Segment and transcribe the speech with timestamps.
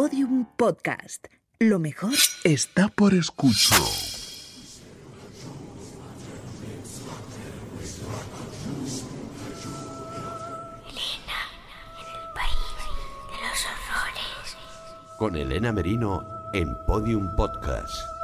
[0.00, 1.26] Podium Podcast.
[1.58, 3.80] Lo mejor está por escuchar.
[10.86, 11.40] Elena,
[11.98, 12.70] en el país
[13.26, 14.56] de los horrores.
[15.18, 18.17] Con Elena Merino en Podium Podcast.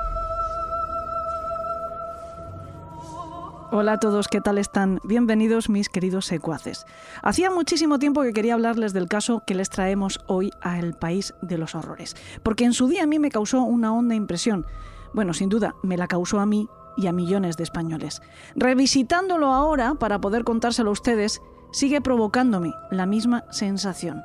[3.77, 5.01] Hola a todos, ¿qué tal están?
[5.03, 6.87] Bienvenidos mis queridos secuaces.
[7.25, 11.35] Hacía muchísimo tiempo que quería hablarles del caso que les traemos hoy a El País
[11.43, 14.65] de los Horrores, porque en su día a mí me causó una honda impresión.
[15.13, 18.23] Bueno, sin duda, me la causó a mí y a millones de españoles.
[18.55, 24.23] Revisitándolo ahora para poder contárselo a ustedes, sigue provocándome la misma sensación.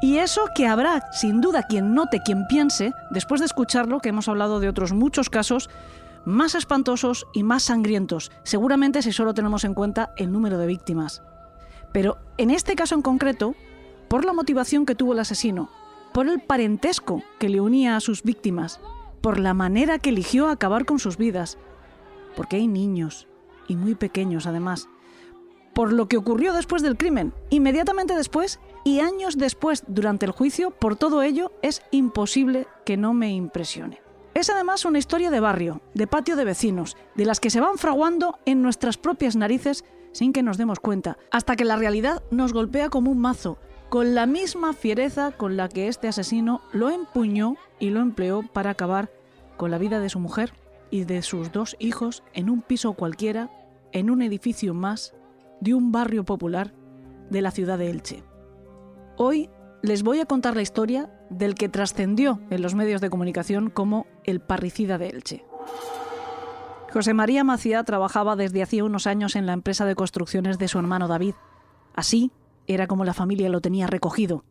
[0.00, 4.28] Y eso que habrá, sin duda, quien note, quien piense, después de escucharlo, que hemos
[4.28, 5.68] hablado de otros muchos casos,
[6.24, 11.22] más espantosos y más sangrientos, seguramente si solo tenemos en cuenta el número de víctimas.
[11.92, 13.54] Pero en este caso en concreto,
[14.08, 15.70] por la motivación que tuvo el asesino,
[16.12, 18.80] por el parentesco que le unía a sus víctimas,
[19.20, 21.58] por la manera que eligió acabar con sus vidas,
[22.36, 23.28] porque hay niños,
[23.68, 24.88] y muy pequeños además,
[25.74, 30.70] por lo que ocurrió después del crimen, inmediatamente después y años después durante el juicio,
[30.70, 34.00] por todo ello es imposible que no me impresione.
[34.34, 37.76] Es además una historia de barrio, de patio de vecinos, de las que se van
[37.76, 42.52] fraguando en nuestras propias narices sin que nos demos cuenta, hasta que la realidad nos
[42.52, 43.58] golpea como un mazo,
[43.90, 48.70] con la misma fiereza con la que este asesino lo empuñó y lo empleó para
[48.70, 49.10] acabar
[49.58, 50.54] con la vida de su mujer
[50.90, 53.50] y de sus dos hijos en un piso cualquiera,
[53.92, 55.14] en un edificio más,
[55.60, 56.72] de un barrio popular
[57.28, 58.24] de la ciudad de Elche.
[59.18, 59.50] Hoy
[59.82, 64.06] les voy a contar la historia del que trascendió en los medios de comunicación como
[64.24, 65.44] el parricida de Elche.
[66.92, 70.78] José María Macía trabajaba desde hacía unos años en la empresa de construcciones de su
[70.78, 71.34] hermano David.
[71.94, 72.32] Así
[72.66, 74.44] era como la familia lo tenía recogido,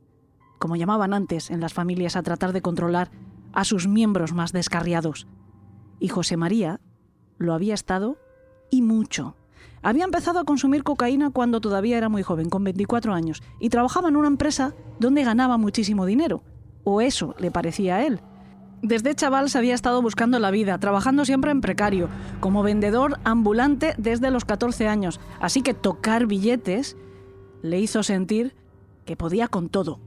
[0.57, 3.11] como llamaban antes en las familias a tratar de controlar
[3.53, 5.27] a sus miembros más descarriados.
[5.99, 6.79] Y José María
[7.37, 8.17] lo había estado
[8.71, 9.35] y mucho.
[9.83, 14.09] Había empezado a consumir cocaína cuando todavía era muy joven, con 24 años, y trabajaba
[14.09, 16.43] en una empresa donde ganaba muchísimo dinero.
[16.83, 18.21] O eso le parecía a él.
[18.81, 22.09] Desde chaval se había estado buscando la vida, trabajando siempre en precario,
[22.39, 26.97] como vendedor ambulante desde los 14 años, así que tocar billetes
[27.61, 28.55] le hizo sentir
[29.05, 29.99] que podía con todo.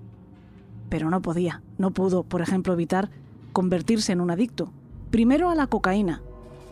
[0.89, 3.11] Pero no podía, no pudo, por ejemplo, evitar
[3.53, 4.73] convertirse en un adicto.
[5.11, 6.23] Primero a la cocaína,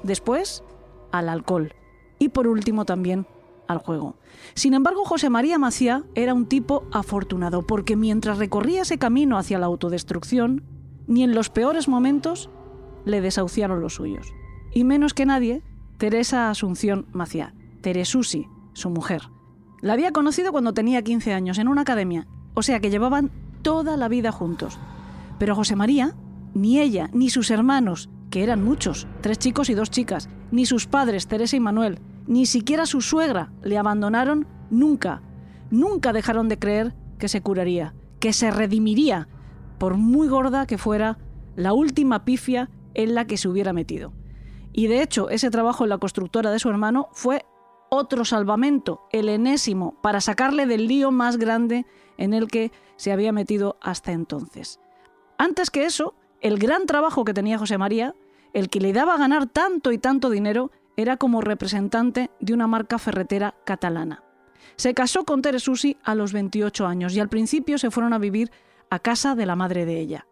[0.02, 0.64] después
[1.12, 1.72] al alcohol
[2.18, 3.26] y por último también
[3.72, 4.16] al juego.
[4.54, 9.58] Sin embargo, José María Macía era un tipo afortunado porque mientras recorría ese camino hacia
[9.58, 10.62] la autodestrucción,
[11.06, 12.50] ni en los peores momentos
[13.04, 14.32] le desahuciaron los suyos.
[14.72, 15.62] Y menos que nadie,
[15.98, 19.22] Teresa Asunción Macía, Teresusi, su mujer.
[19.80, 23.30] La había conocido cuando tenía 15 años en una academia, o sea que llevaban
[23.62, 24.78] toda la vida juntos.
[25.38, 26.14] Pero José María,
[26.54, 30.86] ni ella, ni sus hermanos, que eran muchos, tres chicos y dos chicas, ni sus
[30.86, 35.22] padres, Teresa y Manuel, ni siquiera su suegra le abandonaron nunca.
[35.70, 39.28] Nunca dejaron de creer que se curaría, que se redimiría,
[39.78, 41.18] por muy gorda que fuera
[41.56, 44.12] la última pifia en la que se hubiera metido.
[44.72, 47.44] Y de hecho, ese trabajo en la constructora de su hermano fue
[47.90, 51.84] otro salvamento, el enésimo, para sacarle del lío más grande
[52.16, 54.80] en el que se había metido hasta entonces.
[55.36, 58.14] Antes que eso, el gran trabajo que tenía José María,
[58.54, 62.66] el que le daba a ganar tanto y tanto dinero, era como representante de una
[62.66, 64.22] marca ferretera catalana.
[64.76, 68.50] Se casó con Teresusi a los 28 años y al principio se fueron a vivir
[68.90, 70.26] a casa de la madre de ella.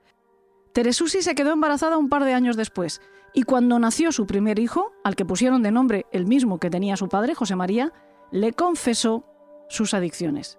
[0.72, 3.00] Teresusi se quedó embarazada un par de años después
[3.32, 6.96] y cuando nació su primer hijo, al que pusieron de nombre el mismo que tenía
[6.96, 7.92] su padre, José María,
[8.30, 9.24] le confesó
[9.68, 10.58] sus adicciones.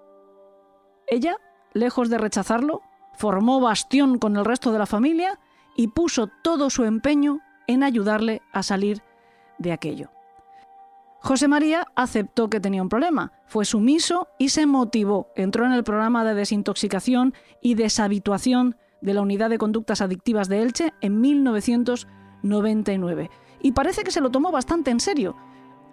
[1.08, 1.38] Ella,
[1.74, 2.82] lejos de rechazarlo,
[3.14, 5.40] formó bastión con el resto de la familia
[5.76, 9.02] y puso todo su empeño en ayudarle a salir
[9.62, 10.10] de aquello.
[11.24, 15.28] José María aceptó que tenía un problema, fue sumiso y se motivó.
[15.36, 20.64] Entró en el programa de desintoxicación y deshabituación de la Unidad de Conductas Adictivas de
[20.64, 23.30] Elche en 1999.
[23.62, 25.36] Y parece que se lo tomó bastante en serio,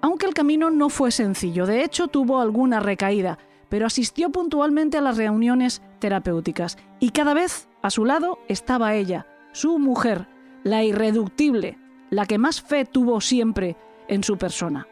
[0.00, 1.66] aunque el camino no fue sencillo.
[1.66, 3.36] De hecho, tuvo alguna recaída,
[3.68, 9.26] pero asistió puntualmente a las reuniones terapéuticas y cada vez a su lado estaba ella,
[9.52, 10.26] su mujer,
[10.64, 11.76] la irreductible,
[12.10, 13.76] la que más fe tuvo siempre
[14.08, 14.86] en su persona.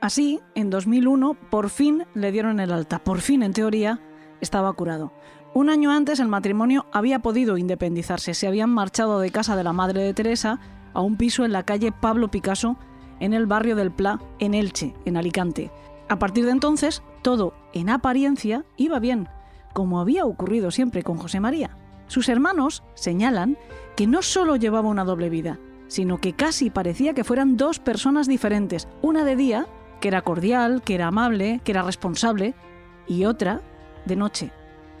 [0.00, 2.98] Así, en 2001, por fin le dieron el alta.
[2.98, 4.00] Por fin, en teoría,
[4.40, 5.12] estaba curado.
[5.54, 8.34] Un año antes el matrimonio había podido independizarse.
[8.34, 10.58] Se habían marchado de casa de la madre de Teresa
[10.94, 12.76] a un piso en la calle Pablo Picasso,
[13.20, 15.70] en el barrio del Pla, en Elche, en Alicante.
[16.08, 19.28] A partir de entonces, todo, en apariencia, iba bien,
[19.72, 21.76] como había ocurrido siempre con José María.
[22.08, 23.56] Sus hermanos señalan
[23.94, 25.58] que no solo llevaba una doble vida,
[25.92, 29.66] sino que casi parecía que fueran dos personas diferentes, una de día,
[30.00, 32.54] que era cordial, que era amable, que era responsable,
[33.06, 33.60] y otra
[34.06, 34.52] de noche,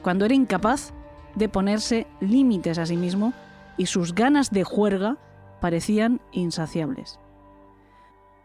[0.02, 0.92] cuando era incapaz
[1.34, 3.32] de ponerse límites a sí mismo
[3.78, 5.16] y sus ganas de juerga
[5.62, 7.18] parecían insaciables.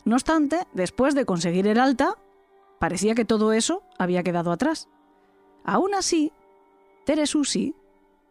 [0.05, 2.15] No obstante, después de conseguir el alta,
[2.79, 4.87] parecía que todo eso había quedado atrás.
[5.65, 6.31] Aún así,
[7.03, 7.75] Teresusi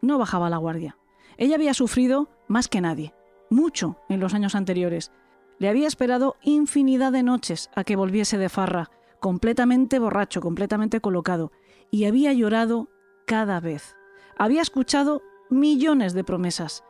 [0.01, 0.97] no bajaba la guardia.
[1.37, 3.13] Ella había sufrido más que nadie,
[3.50, 5.12] mucho en los años anteriores.
[5.58, 8.90] Le había esperado infinidad de noches a que volviese de farra,
[9.20, 11.52] completamente borracho, completamente colocado,
[11.90, 12.88] y había llorado
[13.26, 13.96] cada vez.
[14.38, 16.84] Había escuchado millones de promesas.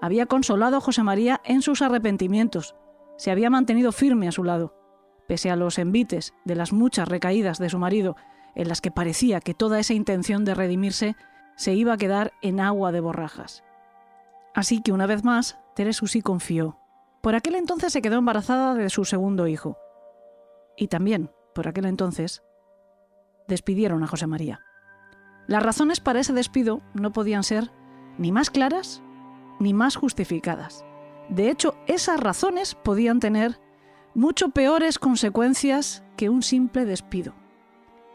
[0.00, 2.74] Había consolado a José María en sus arrepentimientos.
[3.16, 4.74] Se había mantenido firme a su lado.
[5.26, 8.16] Pese a los envites de las muchas recaídas de su marido,
[8.54, 11.16] en las que parecía que toda esa intención de redimirse
[11.56, 13.64] se iba a quedar en agua de borrajas.
[14.54, 16.78] Así que una vez más, Teresusi confió.
[17.20, 19.76] Por aquel entonces se quedó embarazada de su segundo hijo.
[20.74, 22.42] Y también, por aquel entonces,
[23.46, 24.60] despidieron a José María.
[25.46, 27.70] Las razones para ese despido no podían ser
[28.16, 29.02] ni más claras
[29.60, 30.82] ni más justificadas.
[31.28, 33.60] De hecho, esas razones podían tener
[34.14, 37.34] mucho peores consecuencias que un simple despido.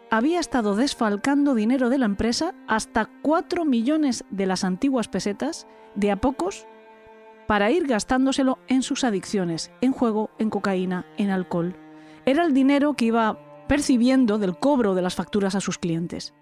[0.10, 6.10] Había estado desfalcando dinero de la empresa hasta 4 millones de las antiguas pesetas, de
[6.10, 6.66] a pocos,
[7.52, 11.76] para ir gastándoselo en sus adicciones, en juego, en cocaína, en alcohol.
[12.26, 16.34] Era el dinero que iba percibiendo del cobro de las facturas a sus clientes.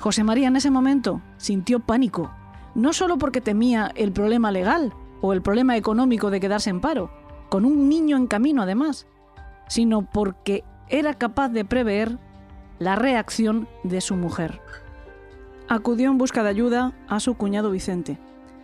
[0.00, 2.34] José María en ese momento sintió pánico,
[2.74, 7.12] no solo porque temía el problema legal o el problema económico de quedarse en paro,
[7.48, 9.06] con un niño en camino además,
[9.68, 12.18] sino porque era capaz de prever
[12.80, 14.60] la reacción de su mujer.
[15.68, 18.18] Acudió en busca de ayuda a su cuñado Vicente.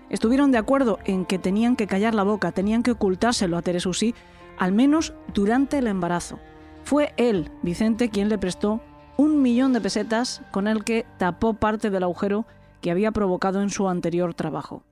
[0.08, 4.14] Estuvieron de acuerdo en que tenían que callar la boca, tenían que ocultárselo a Teresusí,
[4.58, 6.38] al menos durante el embarazo.
[6.84, 8.80] Fue él, Vicente, quien le prestó
[9.16, 12.46] un millón de pesetas con el que tapó parte del agujero
[12.80, 14.84] que había provocado en su anterior trabajo.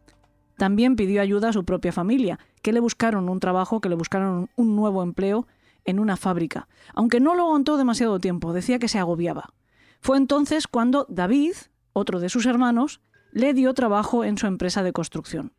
[0.57, 4.49] También pidió ayuda a su propia familia, que le buscaron un trabajo, que le buscaron
[4.57, 5.47] un nuevo empleo
[5.85, 9.53] en una fábrica, aunque no lo aguantó demasiado tiempo, decía que se agobiaba.
[10.01, 11.55] Fue entonces cuando David,
[11.93, 13.01] otro de sus hermanos,
[13.35, 15.53] le dio trabajo en su empresa de construcción.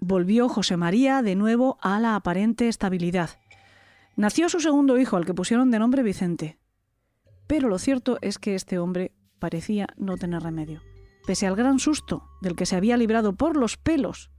[0.00, 3.30] Volvió José María de nuevo a la aparente estabilidad.
[4.16, 6.58] Nació su segundo hijo, al que pusieron de nombre Vicente.
[7.46, 10.82] Pero lo cierto es que este hombre parecía no tener remedio.
[11.26, 14.30] Pese al gran susto del que se había librado por los pelos,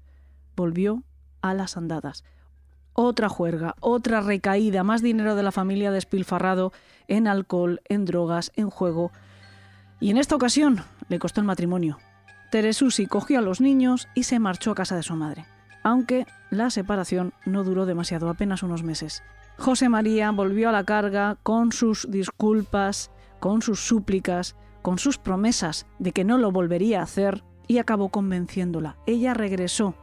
[0.56, 1.04] volvió
[1.42, 2.24] a las andadas.
[2.94, 6.72] Otra juerga, otra recaída, más dinero de la familia despilfarrado
[7.08, 9.12] en alcohol, en drogas, en juego.
[10.00, 11.98] Y en esta ocasión le costó el matrimonio.
[12.52, 15.46] Teresusi cogió a los niños y se marchó a casa de su madre,
[15.84, 19.24] aunque la separación no duró demasiado, apenas unos meses.
[19.58, 25.88] José María volvió a la carga con sus disculpas, con sus súplicas, con sus promesas
[26.00, 28.98] de que no lo volvería a hacer y acabó convenciéndola.
[29.06, 29.96] Ella regresó,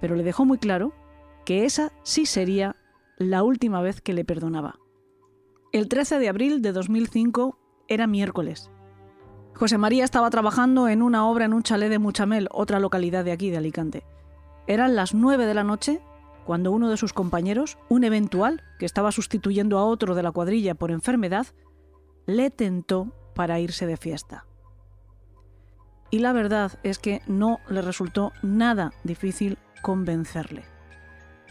[0.00, 0.92] pero le dejó muy claro
[1.44, 2.76] que esa sí sería
[3.16, 4.78] la última vez que le perdonaba.
[5.72, 7.58] El 13 de abril de 2005
[7.88, 8.70] era miércoles.
[9.56, 13.32] José María estaba trabajando en una obra en un chalet de Muchamel, otra localidad de
[13.32, 14.04] aquí, de Alicante.
[14.66, 16.02] Eran las 9 de la noche
[16.44, 20.74] cuando uno de sus compañeros, un eventual que estaba sustituyendo a otro de la cuadrilla
[20.74, 21.46] por enfermedad,
[22.26, 24.44] le tentó para irse de fiesta.
[26.10, 30.64] Y la verdad es que no le resultó nada difícil convencerle.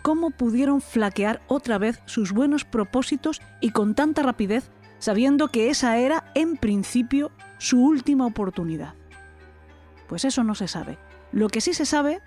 [0.03, 4.69] ¿Cómo pudieron flaquear otra vez sus buenos propósitos y con tanta rapidez,
[4.99, 8.93] sabiendo que esa era, en principio, su última oportunidad?
[10.07, 10.97] Pues eso no se sabe.
[11.31, 12.21] Lo que sí se sabe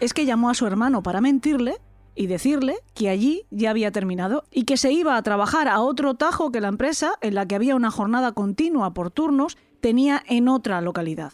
[0.00, 1.76] es que llamó a su hermano para mentirle
[2.14, 6.14] y decirle que allí ya había terminado y que se iba a trabajar a otro
[6.14, 10.48] tajo que la empresa, en la que había una jornada continua por turnos, tenía en
[10.48, 11.32] otra localidad.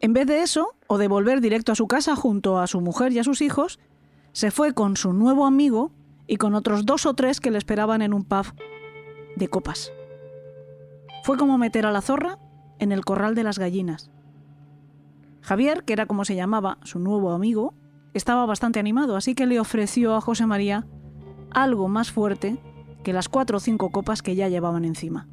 [0.00, 3.12] En vez de eso, o de volver directo a su casa junto a su mujer
[3.12, 3.78] y a sus hijos,
[4.32, 5.92] se fue con su nuevo amigo
[6.26, 8.46] y con otros dos o tres que le esperaban en un pub
[9.36, 9.92] de copas.
[11.24, 12.38] Fue como meter a la zorra
[12.78, 14.10] en el corral de las gallinas.
[15.40, 17.74] Javier, que era como se llamaba su nuevo amigo,
[18.14, 20.86] estaba bastante animado, así que le ofreció a José María
[21.50, 22.58] algo más fuerte
[23.02, 25.28] que las cuatro o cinco copas que ya llevaban encima.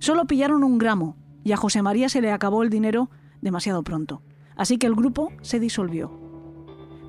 [0.00, 4.22] Solo pillaron un gramo y a José María se le acabó el dinero demasiado pronto,
[4.56, 6.28] así que el grupo se disolvió.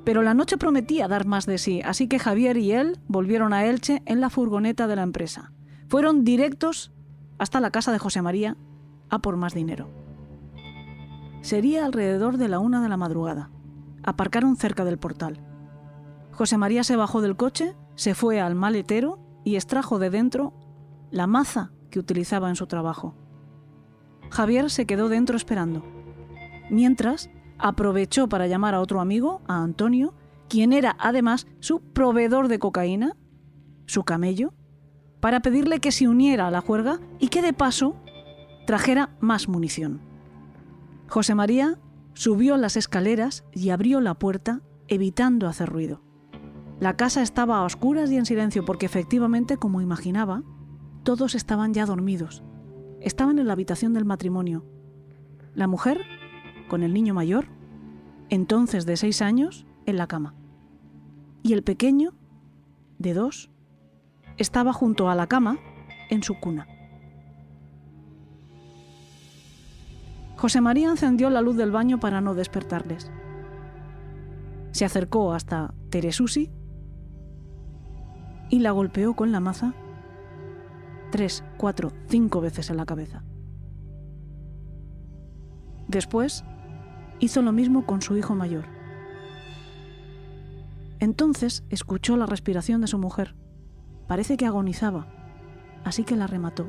[0.04, 3.66] Pero la noche prometía dar más de sí, así que Javier y él volvieron a
[3.66, 5.52] Elche en la furgoneta de la empresa.
[5.88, 6.92] Fueron directos
[7.38, 8.56] hasta la casa de José María
[9.10, 9.88] a por más dinero.
[11.42, 13.50] Sería alrededor de la una de la madrugada.
[14.02, 15.40] Aparcaron cerca del portal.
[16.32, 20.54] José María se bajó del coche, se fue al maletero y extrajo de dentro
[21.10, 23.14] la maza que utilizaba en su trabajo.
[24.30, 25.84] Javier se quedó dentro esperando.
[26.70, 30.14] Mientras, aprovechó para llamar a otro amigo, a Antonio,
[30.48, 33.16] quien era además su proveedor de cocaína,
[33.86, 34.52] su camello,
[35.20, 37.96] para pedirle que se uniera a la juerga y que de paso
[38.66, 40.00] trajera más munición.
[41.08, 41.78] José María
[42.14, 46.02] subió las escaleras y abrió la puerta, evitando hacer ruido.
[46.78, 50.42] La casa estaba a oscuras y en silencio porque efectivamente, como imaginaba,
[51.02, 52.42] todos estaban ya dormidos.
[53.00, 54.64] Estaban en la habitación del matrimonio.
[55.54, 56.00] La mujer,
[56.68, 57.48] con el niño mayor,
[58.28, 60.34] entonces de seis años, en la cama.
[61.42, 62.14] Y el pequeño,
[62.98, 63.50] de dos,
[64.36, 65.58] estaba junto a la cama,
[66.08, 66.66] en su cuna.
[70.40, 73.12] José María encendió la luz del baño para no despertarles.
[74.70, 76.50] Se acercó hasta Teresusi
[78.48, 79.74] y la golpeó con la maza
[81.10, 83.22] tres, cuatro, cinco veces en la cabeza.
[85.88, 86.42] Después
[87.18, 88.64] hizo lo mismo con su hijo mayor.
[91.00, 93.34] Entonces escuchó la respiración de su mujer.
[94.08, 95.06] Parece que agonizaba,
[95.84, 96.66] así que la remató.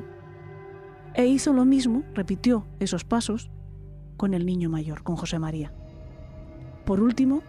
[1.14, 3.50] E hizo lo mismo, repitió esos pasos,
[4.16, 5.72] con el niño mayor, con José María.
[6.84, 7.42] Por último,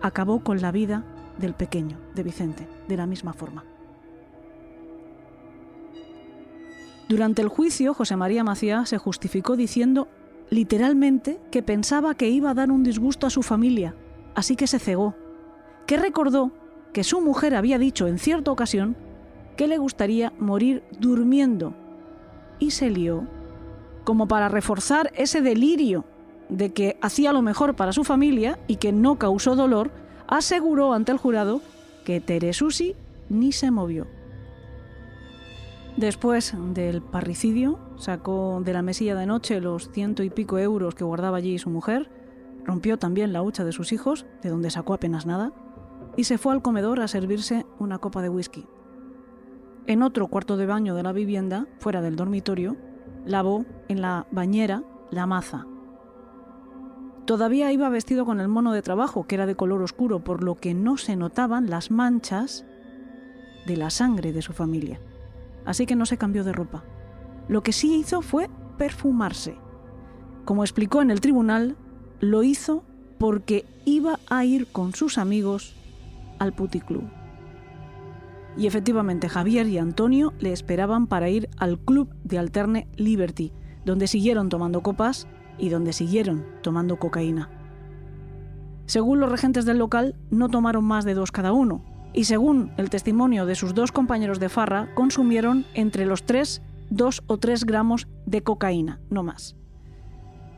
[0.00, 1.04] acabó con la vida
[1.38, 3.64] del pequeño, de Vicente, de la misma forma.
[7.08, 10.08] Durante el juicio, José María Macía se justificó diciendo
[10.50, 13.94] literalmente que pensaba que iba a dar un disgusto a su familia,
[14.34, 15.14] así que se cegó,
[15.86, 16.52] que recordó
[16.92, 18.96] que su mujer había dicho en cierta ocasión
[19.56, 21.74] que le gustaría morir durmiendo
[22.58, 23.26] y se lió
[24.04, 26.04] como para reforzar ese delirio
[26.48, 29.90] de que hacía lo mejor para su familia y que no causó dolor,
[30.28, 31.60] aseguró ante el jurado
[32.04, 32.94] que Teresusi
[33.28, 34.06] ni se movió.
[35.96, 41.04] Después del parricidio, sacó de la mesilla de noche los ciento y pico euros que
[41.04, 42.10] guardaba allí su mujer,
[42.64, 45.52] rompió también la hucha de sus hijos, de donde sacó apenas nada,
[46.16, 48.66] y se fue al comedor a servirse una copa de whisky.
[49.86, 52.76] En otro cuarto de baño de la vivienda, fuera del dormitorio,
[53.24, 55.66] lavó en la bañera la maza.
[57.24, 60.56] Todavía iba vestido con el mono de trabajo, que era de color oscuro, por lo
[60.56, 62.66] que no se notaban las manchas
[63.66, 65.00] de la sangre de su familia.
[65.64, 66.84] Así que no se cambió de ropa.
[67.48, 69.56] Lo que sí hizo fue perfumarse.
[70.44, 71.76] Como explicó en el tribunal,
[72.20, 72.84] lo hizo
[73.18, 75.74] porque iba a ir con sus amigos
[76.38, 77.23] al puticlub.
[78.56, 83.52] Y efectivamente Javier y Antonio le esperaban para ir al club de Alterne Liberty,
[83.84, 85.26] donde siguieron tomando copas
[85.58, 87.50] y donde siguieron tomando cocaína.
[88.86, 91.82] Según los regentes del local, no tomaron más de dos cada uno,
[92.12, 97.22] y según el testimonio de sus dos compañeros de farra, consumieron entre los tres, dos
[97.26, 99.56] o tres gramos de cocaína, no más.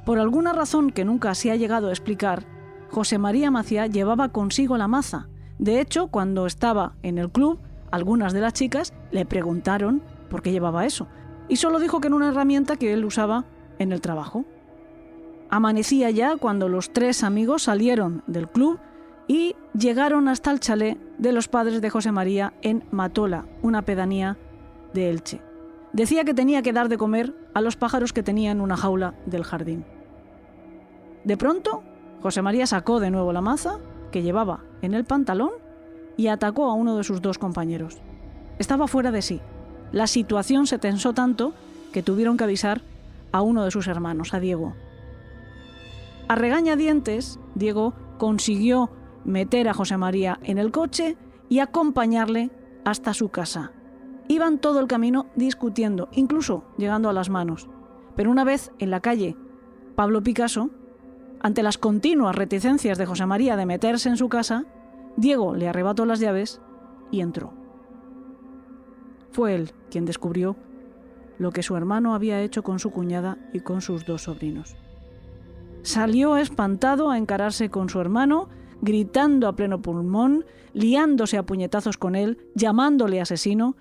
[0.05, 2.47] Por alguna razón que nunca se ha llegado a explicar,
[2.91, 5.29] José María Macía llevaba consigo la maza.
[5.59, 7.59] De hecho, cuando estaba en el club,
[7.97, 11.09] algunas de las chicas le preguntaron por qué llevaba eso,
[11.49, 13.45] y solo dijo que era una herramienta que él usaba
[13.79, 14.45] en el trabajo.
[15.51, 18.79] Amanecía ya cuando los tres amigos salieron del club
[19.29, 24.37] y llegaron hasta el chalet de los padres de José María en Matola, una pedanía
[24.93, 25.41] de Elche.
[25.93, 29.15] Decía que tenía que dar de comer a los pájaros que tenía en una jaula
[29.25, 29.85] del jardín.
[31.25, 31.83] De pronto,
[32.23, 33.79] José María sacó de nuevo la maza
[34.11, 35.51] que llevaba en el pantalón
[36.17, 37.99] y atacó a uno de sus dos compañeros.
[38.59, 39.41] Estaba fuera de sí.
[39.93, 41.53] La situación se tensó tanto
[41.93, 42.83] que tuvieron que avisar
[43.33, 44.75] a uno de sus hermanos, a Diego.
[46.29, 48.91] A regañadientes, Diego consiguió
[49.25, 51.17] meter a José María en el coche
[51.49, 52.51] y acompañarle
[52.85, 53.73] hasta su casa.
[54.29, 57.69] Iban todo el camino discutiendo, incluso llegando a las manos.
[58.17, 59.37] Pero una vez en la calle
[59.95, 60.71] Pablo Picasso,
[61.41, 64.65] ante las continuas reticencias de José María de meterse en su casa,
[65.17, 66.61] Diego le arrebató las llaves
[67.11, 67.53] y entró.
[69.31, 70.57] Fue él quien descubrió
[71.39, 74.77] lo que su hermano había hecho con su cuñada y con sus dos sobrinos.
[75.83, 78.49] Salió espantado a encararse con su hermano,
[78.81, 83.77] gritando a pleno pulmón, liándose a puñetazos con él, llamándole asesino,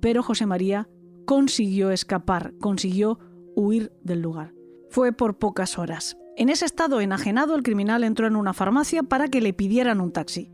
[0.00, 0.88] pero José María
[1.26, 3.18] consiguió escapar, consiguió
[3.54, 4.54] huir del lugar.
[4.88, 6.16] Fue por pocas horas.
[6.36, 10.12] En ese estado enajenado, el criminal entró en una farmacia para que le pidieran un
[10.12, 10.50] taxi.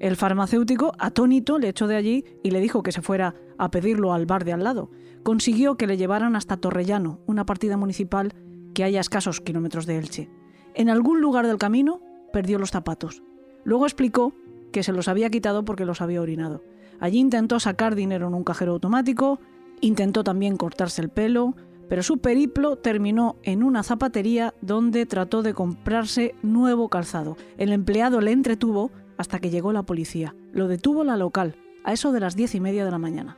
[0.00, 4.14] El farmacéutico, atónito, le echó de allí y le dijo que se fuera a pedirlo
[4.14, 4.90] al bar de al lado.
[5.22, 8.32] Consiguió que le llevaran hasta Torrellano, una partida municipal
[8.72, 10.30] que hay a escasos kilómetros de Elche.
[10.72, 12.00] En algún lugar del camino
[12.32, 13.22] perdió los zapatos.
[13.62, 14.32] Luego explicó
[14.72, 16.64] que se los había quitado porque los había orinado.
[16.98, 19.38] Allí intentó sacar dinero en un cajero automático,
[19.82, 21.54] intentó también cortarse el pelo,
[21.90, 27.36] pero su periplo terminó en una zapatería donde trató de comprarse nuevo calzado.
[27.58, 30.34] El empleado le entretuvo hasta que llegó la policía.
[30.50, 33.36] Lo detuvo la local, a eso de las diez y media de la mañana.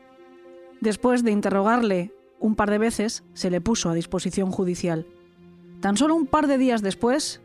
[0.81, 5.09] Después de interrogarle un par de veces, se le puso a disposición judicial.
[5.81, 7.41] Tan solo un par de días después,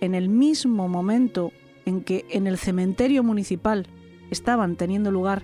[0.00, 1.52] en el mismo momento
[1.84, 3.86] en que en el cementerio municipal
[4.30, 5.42] estaban teniendo lugar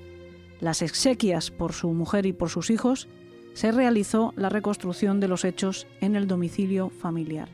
[0.58, 3.08] las exequias por su mujer y por sus hijos,
[3.52, 7.50] se realizó la reconstrucción de los hechos en el domicilio familiar.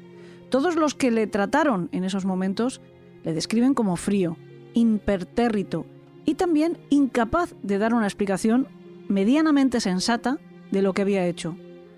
[0.51, 2.81] Todos los que le trataron en esos momentos
[3.25, 4.37] le describen como frío,
[4.79, 5.87] impertérrito
[6.25, 8.69] y también incapaz de dar una explicación
[9.09, 10.39] medianamente sensata
[10.71, 11.57] de lo que había hecho.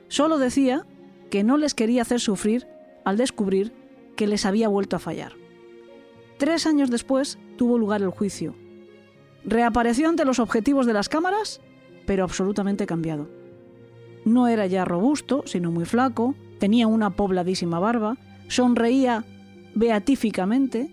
[0.08, 0.87] Solo decía
[1.30, 2.66] que no les quería hacer sufrir
[3.04, 3.72] al descubrir
[4.16, 5.32] que les había vuelto a fallar.
[6.38, 8.54] Tres años después tuvo lugar el juicio.
[9.44, 11.60] Reapareció ante los objetivos de las cámaras,
[12.06, 13.28] pero absolutamente cambiado.
[14.25, 18.16] No era ya robusto, sino muy flaco, tenía una pobladísima barba,
[18.49, 19.25] sonreía
[19.75, 20.90] beatíficamente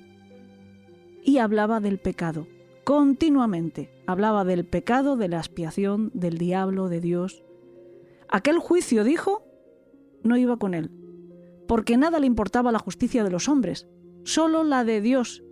[1.28, 2.48] y hablaba del pecado.
[2.86, 7.44] Continuamente hablaba del pecado, de la expiación, del diablo, de Dios.
[8.30, 9.44] Aquel juicio, dijo,
[10.24, 10.90] no iba con él,
[11.68, 13.90] porque nada le importaba la justicia de los hombres,
[14.24, 15.44] solo la de Dios,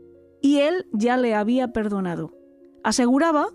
[0.41, 2.32] y él ya le había perdonado.
[2.82, 3.48] Aseguraba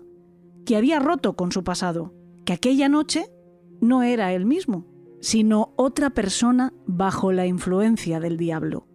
[0.63, 2.13] que había roto con su pasado,
[2.45, 3.31] que aquella noche
[3.79, 4.85] no era él mismo,
[5.21, 8.85] sino otra persona bajo la influencia del diablo.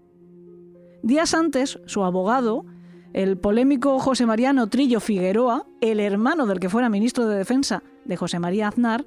[1.02, 2.64] Días antes, su abogado,
[3.12, 8.16] el polémico José María Notrillo Figueroa, el hermano del que fuera ministro de Defensa de
[8.16, 9.06] José María Aznar,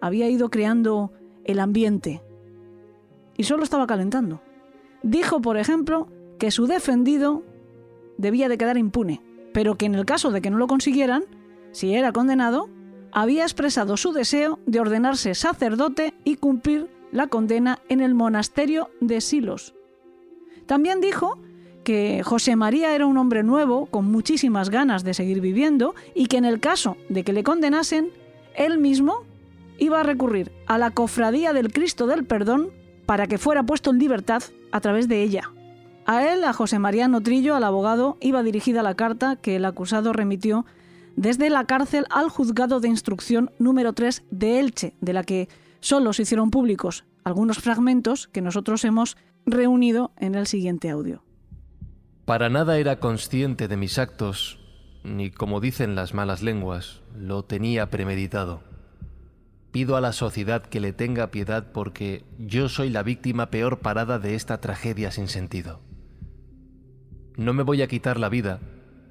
[0.00, 1.12] había ido creando
[1.44, 2.22] el ambiente
[3.36, 4.40] y solo estaba calentando.
[5.02, 6.08] Dijo, por ejemplo,
[6.38, 7.42] que su defendido
[8.18, 9.20] debía de quedar impune,
[9.52, 11.24] pero que en el caso de que no lo consiguieran,
[11.72, 12.68] si era condenado,
[13.12, 19.20] había expresado su deseo de ordenarse sacerdote y cumplir la condena en el monasterio de
[19.20, 19.74] Silos.
[20.66, 21.38] También dijo
[21.82, 26.36] que José María era un hombre nuevo, con muchísimas ganas de seguir viviendo, y que
[26.36, 28.10] en el caso de que le condenasen,
[28.54, 29.24] él mismo
[29.78, 32.70] iba a recurrir a la cofradía del Cristo del Perdón
[33.06, 35.50] para que fuera puesto en libertad a través de ella.
[36.06, 40.12] A él, a José María Notrillo, al abogado, iba dirigida la carta que el acusado
[40.12, 40.64] remitió
[41.16, 45.48] desde la cárcel al juzgado de instrucción número 3 de Elche, de la que
[45.80, 49.16] solo se hicieron públicos algunos fragmentos que nosotros hemos
[49.46, 51.22] reunido en el siguiente audio.
[52.24, 54.60] Para nada era consciente de mis actos,
[55.02, 58.62] ni como dicen las malas lenguas, lo tenía premeditado.
[59.72, 64.20] Pido a la sociedad que le tenga piedad porque yo soy la víctima peor parada
[64.20, 65.80] de esta tragedia sin sentido.
[67.36, 68.60] No me voy a quitar la vida,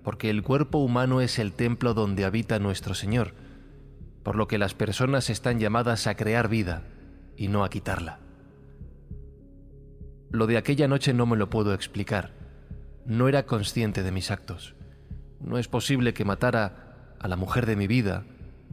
[0.03, 3.33] porque el cuerpo humano es el templo donde habita nuestro Señor,
[4.23, 6.83] por lo que las personas están llamadas a crear vida
[7.35, 8.19] y no a quitarla.
[10.29, 12.40] Lo de aquella noche no me lo puedo explicar.
[13.11, 14.73] No era consciente de mis actos.
[15.41, 18.23] No es posible que matara a la mujer de mi vida,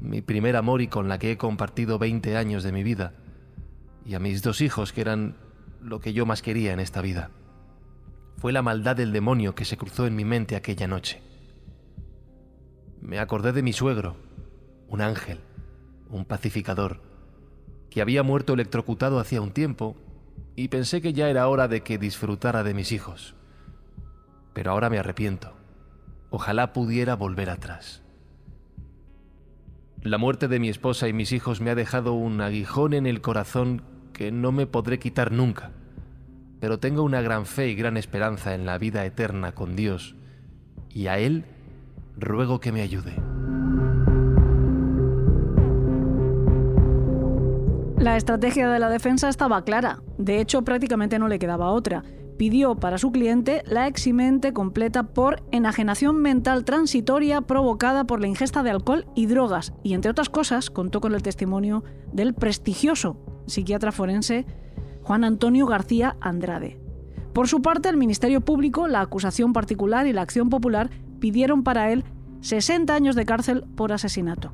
[0.01, 3.14] mi primer amor y con la que he compartido 20 años de mi vida,
[4.07, 5.37] y a mis dos hijos que eran
[5.83, 7.33] lo que yo más quería en esta vida.
[8.37, 11.20] Fue la maldad del demonio que se cruzó en mi mente aquella noche.
[13.01, 14.14] Me acordé de mi suegro,
[14.87, 15.40] un ángel,
[16.11, 17.03] un pacificador,
[17.90, 19.96] que había muerto electrocutado hacía un tiempo,
[20.55, 23.35] y pensé que ya era hora de que disfrutara de mis hijos.
[24.59, 25.55] Pero ahora me arrepiento.
[26.31, 28.03] Ojalá pudiera volver atrás.
[30.03, 33.21] La muerte de mi esposa y mis hijos me ha dejado un aguijón en el
[33.21, 35.71] corazón que no me podré quitar nunca
[36.61, 40.16] pero tengo una gran fe y gran esperanza en la vida eterna con Dios,
[40.90, 41.44] y a Él
[42.16, 43.14] ruego que me ayude.
[47.99, 52.05] La estrategia de la defensa estaba clara, de hecho prácticamente no le quedaba otra.
[52.38, 58.62] Pidió para su cliente la eximente completa por enajenación mental transitoria provocada por la ingesta
[58.62, 63.92] de alcohol y drogas, y entre otras cosas contó con el testimonio del prestigioso psiquiatra
[63.92, 64.46] forense
[65.03, 66.79] Juan Antonio García Andrade.
[67.33, 71.90] Por su parte, el Ministerio Público, la acusación particular y la acción popular pidieron para
[71.90, 72.05] él
[72.40, 74.53] 60 años de cárcel por asesinato.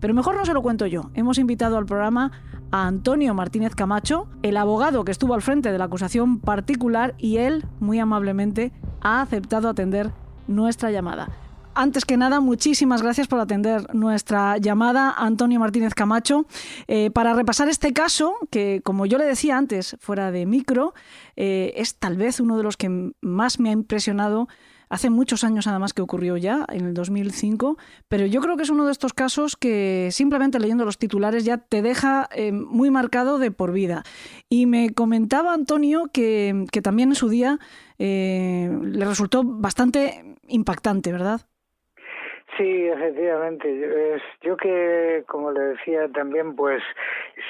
[0.00, 1.10] Pero mejor no se lo cuento yo.
[1.14, 2.32] Hemos invitado al programa
[2.70, 7.38] a Antonio Martínez Camacho, el abogado que estuvo al frente de la acusación particular, y
[7.38, 10.10] él, muy amablemente, ha aceptado atender
[10.46, 11.28] nuestra llamada.
[11.74, 16.46] antes que nada, muchísimas gracias por atender nuestra llamada, Antonio Martínez Camacho,
[16.86, 20.94] eh, para repasar este caso que, como yo le decía antes, fuera de micro,
[21.36, 24.48] eh, es tal vez uno de los que más me ha impresionado
[24.88, 27.76] hace muchos años además que ocurrió ya, en el 2005,
[28.08, 31.58] pero yo creo que es uno de estos casos que simplemente leyendo los titulares ya
[31.58, 34.04] te deja eh, muy marcado de por vida.
[34.48, 37.58] Y me comentaba Antonio que, que también en su día
[37.96, 41.46] le resultó bastante impactante, ¿verdad?
[42.56, 44.20] Sí, efectivamente.
[44.42, 46.82] Yo que, como le decía también, pues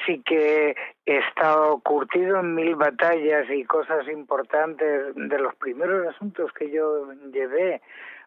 [0.05, 6.51] sí que he estado curtido en mil batallas y cosas importantes de los primeros asuntos
[6.53, 7.81] que yo llevé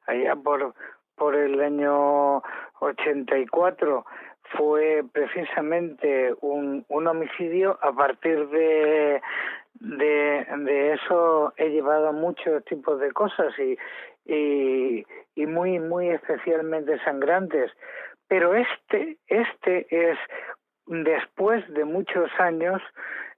[0.06, 0.74] allá por,
[1.16, 2.42] por el año
[2.80, 4.04] 84
[4.56, 7.78] fue precisamente un, un homicidio.
[7.82, 9.20] A partir de,
[9.80, 13.76] de, de eso he llevado muchos tipos de cosas y,
[14.28, 17.72] y, y muy, muy especialmente sangrantes.
[18.28, 20.18] Pero este, este es,
[20.86, 22.80] después de muchos años,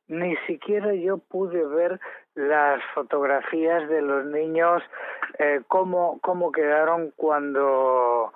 [0.09, 2.01] ni siquiera yo pude ver
[2.35, 4.83] las fotografías de los niños,
[5.39, 8.33] eh, cómo, cómo quedaron cuando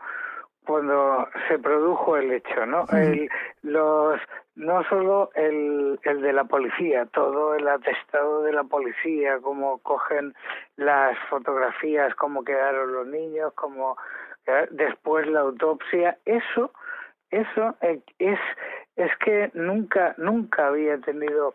[0.65, 2.87] cuando se produjo el hecho, ¿no?
[2.91, 3.29] El,
[3.63, 4.19] los
[4.57, 10.35] no solo el, el de la policía, todo el atestado de la policía, cómo cogen
[10.77, 13.97] las fotografías, cómo quedaron los niños, cómo
[14.71, 16.73] después la autopsia, eso
[17.31, 18.39] eso es
[18.97, 21.55] es que nunca nunca había tenido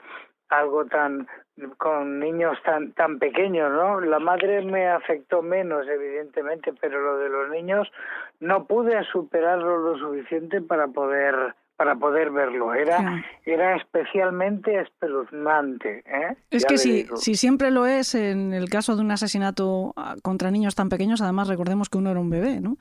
[0.50, 1.28] algo tan
[1.78, 4.02] con niños tan tan pequeños, ¿no?
[4.02, 7.90] La madre me afectó menos, evidentemente, pero lo de los niños
[8.40, 12.74] no pude superarlo lo suficiente para poder para poder verlo.
[12.74, 16.04] Era, era especialmente espeluznante.
[16.06, 16.36] ¿eh?
[16.52, 20.52] Es que si, si siempre lo es en el caso de un asesinato ah, contra
[20.52, 22.76] niños tan pequeños, además recordemos que uno era un bebé, ¿no?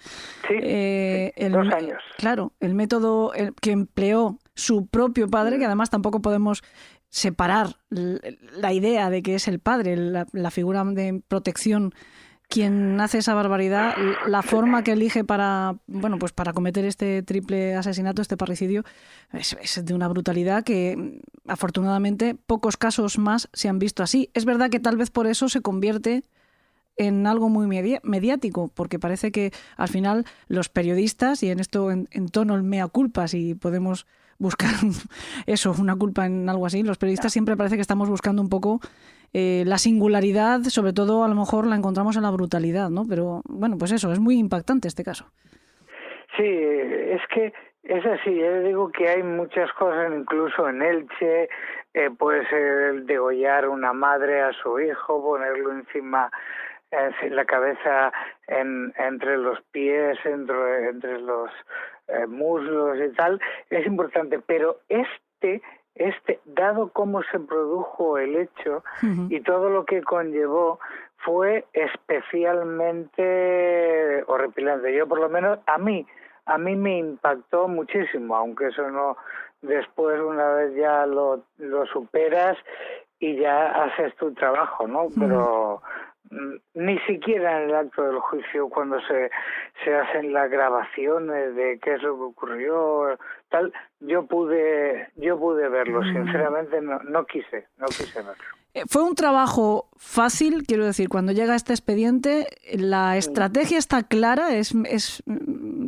[0.49, 2.03] Sí, eh, dos años.
[2.17, 3.31] Claro, el método
[3.63, 5.69] que empleó su propio padre, que mm.
[5.69, 6.65] además tampoco podemos
[7.09, 11.95] separar la idea de que es el padre, la, figura de protección
[12.49, 13.95] quien hace esa barbaridad,
[14.27, 18.85] la forma que elige para, bueno, pues para cometer este triple asesinato, este parricidio,
[19.33, 24.31] es, de una brutalidad que afortunadamente pocos casos más se han visto así.
[24.33, 26.25] Es verdad que tal vez por eso se convierte
[26.97, 27.67] en algo muy
[28.03, 32.63] mediático, porque parece que al final los periodistas, y en esto en, en tono el
[32.63, 34.07] mea culpa, si podemos
[34.39, 34.71] buscar
[35.47, 36.83] eso, una culpa en algo así.
[36.83, 38.81] Los periodistas siempre parece que estamos buscando un poco
[39.33, 43.03] eh, la singularidad, sobre todo a lo mejor la encontramos en la brutalidad, ¿no?
[43.09, 45.27] Pero bueno, pues eso, es muy impactante este caso.
[46.37, 51.49] Sí, es que es así, yo digo que hay muchas cosas, incluso en Elche,
[51.95, 56.31] eh, puede ser degollar una madre a su hijo, ponerlo encima
[56.91, 58.13] en la cabeza
[58.47, 61.51] en, entre los pies, entre, entre los
[62.09, 63.41] eh, muslos y tal,
[63.71, 65.63] es importante, pero este
[65.99, 68.85] este, dado cómo se produjo el hecho
[69.29, 70.79] y todo lo que conllevó,
[71.19, 74.95] fue especialmente horripilante.
[74.95, 76.07] Yo, por lo menos, a mí,
[76.47, 79.19] a mí me impactó muchísimo, aunque eso no,
[79.61, 82.57] después una vez ya lo, lo superas
[83.19, 85.09] y ya haces tu trabajo, ¿no?
[85.19, 85.83] Pero
[86.75, 89.31] ni siquiera en el acto del juicio cuando se,
[89.85, 95.69] se hacen las grabaciones de qué es lo que ocurrió tal yo pude yo pude
[95.69, 96.13] verlo mm.
[96.13, 101.33] sinceramente no, no quise no quise verlo eh, fue un trabajo fácil, quiero decir, cuando
[101.33, 105.23] llega este expediente, la estrategia está clara, es, es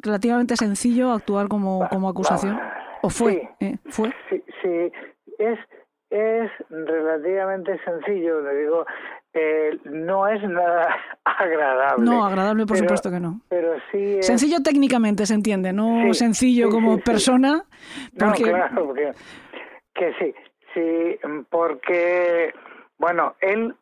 [0.03, 2.59] relativamente sencillo actuar como, como acusación.
[3.03, 3.51] ¿O fue?
[3.59, 4.13] Sí, eh, ¿Fue?
[4.29, 4.93] Sí, sí,
[5.39, 5.59] es,
[6.11, 8.87] es relativamente sencillo, le digo,
[9.33, 12.05] eh, no es nada agradable.
[12.05, 13.41] No, agradable por supuesto que no.
[13.49, 17.65] Pero sí Sencillo técnicamente, se entiende, no sencillo como persona.
[18.19, 18.45] Porque...
[18.45, 19.13] No, claro, porque,
[19.95, 20.35] que sí,
[20.75, 22.53] sí, porque,
[22.99, 23.75] bueno, él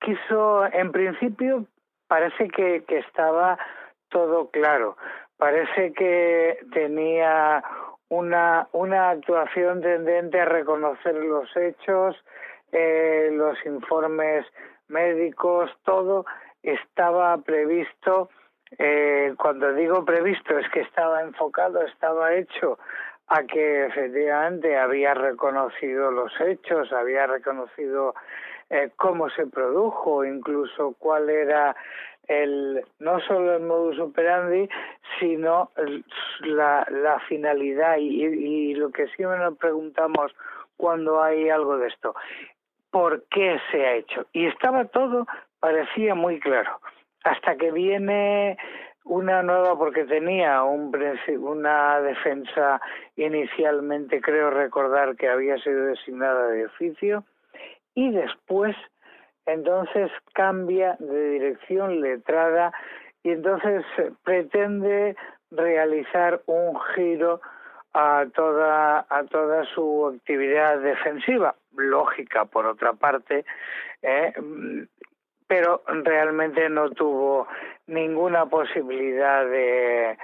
[0.00, 1.66] quiso, en principio,
[2.06, 3.58] parece que, que estaba
[4.08, 4.96] todo claro.
[5.36, 7.62] Parece que tenía
[8.08, 12.16] una, una actuación tendente a reconocer los hechos,
[12.78, 14.44] eh, los informes
[14.88, 16.26] médicos, todo
[16.62, 18.28] estaba previsto.
[18.78, 22.78] Eh, cuando digo previsto es que estaba enfocado, estaba hecho
[23.28, 28.14] a que efectivamente había reconocido los hechos, había reconocido
[28.68, 31.74] eh, cómo se produjo, incluso cuál era
[32.28, 34.68] el no solo el modus operandi,
[35.18, 35.70] sino
[36.40, 40.34] la, la finalidad y, y, lo que siempre nos preguntamos
[40.76, 42.14] cuando hay algo de esto
[42.96, 44.24] por qué se ha hecho.
[44.32, 45.26] Y estaba todo,
[45.60, 46.80] parecía muy claro,
[47.24, 48.56] hasta que viene
[49.04, 50.90] una nueva porque tenía un,
[51.40, 52.80] una defensa
[53.16, 57.24] inicialmente, creo recordar que había sido designada de oficio,
[57.94, 58.74] y después
[59.44, 62.72] entonces cambia de dirección letrada
[63.22, 63.84] y entonces
[64.24, 65.16] pretende
[65.50, 67.42] realizar un giro
[67.92, 73.44] a toda a toda su actividad defensiva lógica por otra parte
[74.02, 74.32] ¿eh?
[75.46, 77.46] pero realmente no tuvo
[77.86, 80.18] ninguna posibilidad de,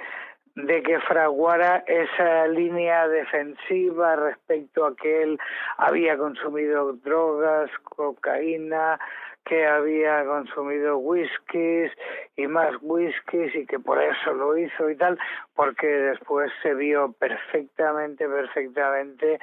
[0.55, 5.39] de que fraguara esa línea defensiva respecto a que él
[5.77, 8.99] había consumido drogas, cocaína,
[9.45, 11.91] que había consumido whiskies
[12.37, 15.17] y más whiskies y que por eso lo hizo y tal,
[15.53, 19.39] porque después se vio perfectamente, perfectamente,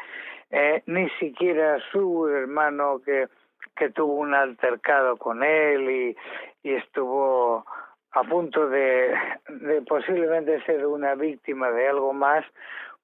[0.51, 3.29] eh, ni siquiera su hermano que
[3.81, 6.17] que tuvo un altercado con él y,
[6.69, 7.65] y estuvo
[8.13, 9.15] a punto de,
[9.49, 12.45] de, posiblemente ser una víctima de algo más,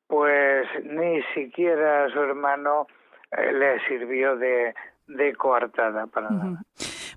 [0.07, 2.87] pues ni siquiera su hermano
[3.31, 4.75] eh, le sirvió de,
[5.07, 6.63] de coartada para nada.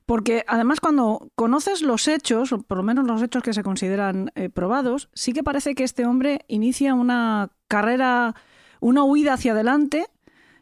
[0.06, 4.32] Porque además cuando conoces los hechos, o por lo menos los hechos que se consideran
[4.36, 8.36] eh, probados, sí que parece que este hombre inicia una carrera,
[8.80, 10.06] una huida hacia adelante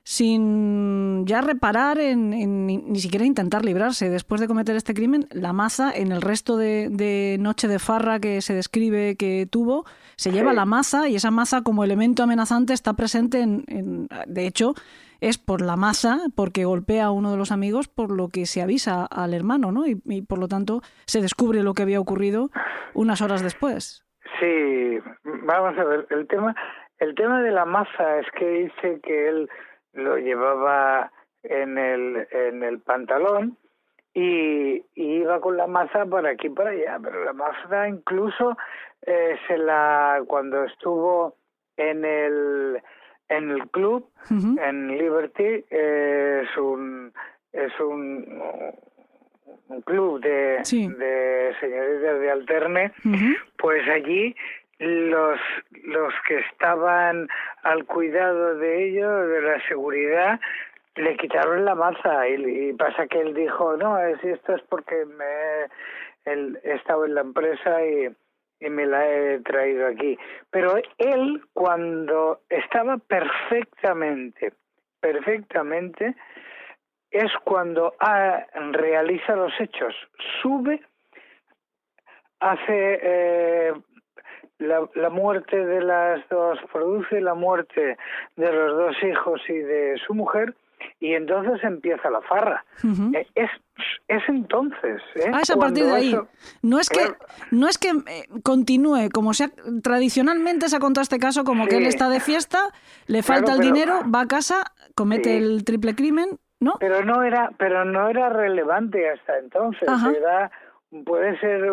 [0.10, 4.10] sin ya reparar en, ni siquiera intentar librarse.
[4.10, 8.40] Después de cometer este crimen, la maza, en el resto de, noche de farra que
[8.40, 9.84] se describe que tuvo,
[10.16, 14.76] se lleva la maza y esa maza como elemento amenazante está presente en, de hecho,
[15.20, 18.62] es por la maza, porque golpea a uno de los amigos, por lo que se
[18.62, 19.88] avisa al hermano, ¿no?
[19.88, 22.50] Y, y por lo tanto se descubre lo que había ocurrido
[22.94, 24.06] unas horas después.
[24.40, 25.00] Sí,
[25.44, 26.56] vamos a ver, el tema,
[27.00, 29.50] el tema de la maza es que dice que él
[29.98, 31.12] lo llevaba
[31.44, 33.58] en el, en el pantalón
[34.14, 38.58] y, iba con la maza por aquí y por allá, pero la maza incluso
[39.06, 41.36] eh, se la cuando estuvo
[41.76, 42.82] en el
[43.30, 47.14] en el club en Liberty eh, es un
[47.52, 48.42] es un,
[49.68, 52.94] un club de, de señoritas de alterne
[53.58, 54.36] pues allí
[54.80, 55.40] los,
[55.84, 57.28] los que estaban
[57.64, 60.40] al cuidado de ellos, de la seguridad,
[60.96, 65.66] le quitaron la maza y, pasa que él dijo, no, es, esto es porque me
[66.26, 68.10] he estado en la empresa y,
[68.60, 70.18] y me la he traído aquí.
[70.50, 74.54] Pero él, cuando estaba perfectamente,
[75.00, 76.16] perfectamente,
[77.12, 77.96] es cuando
[78.72, 79.96] realiza los hechos,
[80.42, 80.82] sube,
[82.40, 83.74] hace eh,
[84.60, 87.98] la, la, muerte de las dos produce la muerte
[88.36, 90.56] de los dos hijos y de su mujer
[91.00, 92.66] y entonces empieza la farra.
[93.14, 93.50] Eh, es,
[94.08, 95.02] es entonces.
[95.16, 95.32] ¿eh?
[95.34, 96.18] Ah, es a partir de ahí.
[96.62, 97.02] No es que,
[97.52, 99.50] no es que eh, continúe como sea,
[99.84, 102.60] tradicionalmente se ha contado este caso como que él está de fiesta,
[103.06, 106.76] le falta el dinero, va a casa, comete el triple crimen, ¿no?
[106.80, 109.88] Pero no era, pero no era relevante hasta entonces.
[110.18, 110.52] Era
[111.06, 111.66] puede ser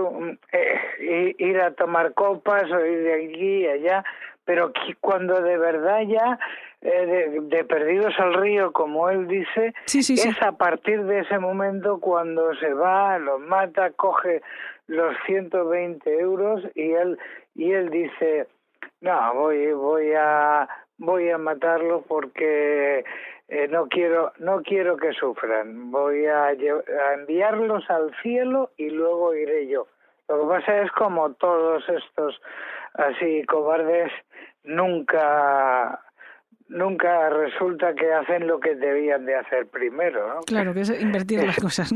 [0.53, 4.05] eh, ir a tomar copas o ir de aquí y allá,
[4.45, 6.39] pero cuando de verdad ya
[6.83, 12.55] eh, de, perdidos al río, como él dice, es a partir de ese momento cuando
[12.57, 14.43] se va, los mata, coge
[14.87, 17.19] los 120 euros y él
[17.55, 18.47] y él dice,
[19.01, 23.05] no, voy voy a voy a matarlo porque
[23.49, 25.91] eh, no quiero no quiero que sufran.
[25.91, 26.53] Voy a,
[27.15, 29.87] enviarlos al cielo y luego iré yo.
[30.29, 32.41] Lo que pasa es como todos estos
[32.95, 34.11] así cobardes
[34.65, 36.01] nunca
[36.69, 40.41] nunca resulta que hacen lo que debían de hacer primero ¿no?
[40.41, 41.93] claro que es invertir las cosas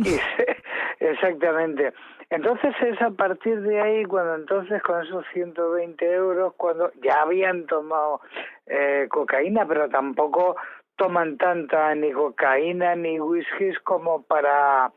[1.01, 1.95] exactamente.
[2.31, 7.65] Entonces es a partir de ahí cuando entonces con esos 120 euros cuando ya habían
[7.65, 8.21] tomado
[8.67, 10.57] eh, cocaína pero tampoco
[10.99, 14.93] toman tanta ni cocaína ni whiskies como para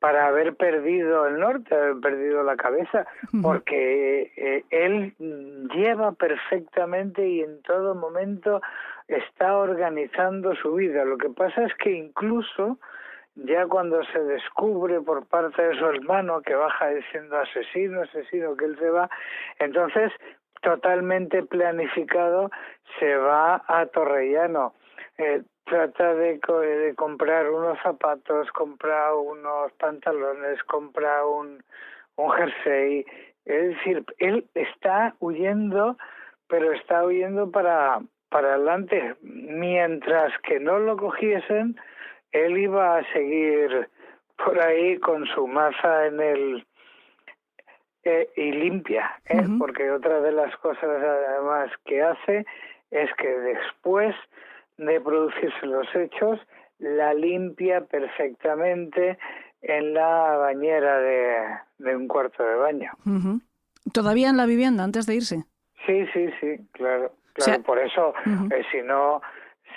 [0.00, 3.04] para haber perdido el norte, haber perdido la cabeza,
[3.42, 5.12] porque eh, él
[5.74, 8.62] lleva perfectamente y en todo momento
[9.08, 11.04] está organizando su vida.
[11.04, 12.78] Lo que pasa es que incluso
[13.34, 18.66] ya cuando se descubre por parte de su hermano que baja diciendo asesino, asesino, que
[18.66, 19.10] él se va,
[19.58, 20.12] entonces
[20.62, 22.50] totalmente planificado
[22.98, 24.74] se va a Torrellano
[25.18, 31.62] eh, trata de, de comprar unos zapatos, comprar unos pantalones, comprar un,
[32.16, 33.04] un jersey.
[33.44, 35.96] Es decir, él está huyendo,
[36.48, 38.00] pero está huyendo para,
[38.30, 39.16] para adelante.
[39.22, 41.76] Mientras que no lo cogiesen,
[42.32, 43.88] él iba a seguir
[44.36, 46.66] por ahí con su masa en el
[48.04, 49.42] eh, y limpia, ¿eh?
[49.58, 52.46] porque otra de las cosas además que hace
[52.90, 54.14] es que después
[54.78, 56.40] de producirse los hechos,
[56.78, 59.18] la limpia perfectamente
[59.60, 62.92] en la bañera de, un cuarto de baño.
[63.92, 65.44] ¿Todavía en la vivienda antes de irse?
[65.86, 67.12] Sí, sí, sí, claro.
[67.32, 68.14] claro por eso,
[68.50, 69.20] eh, si no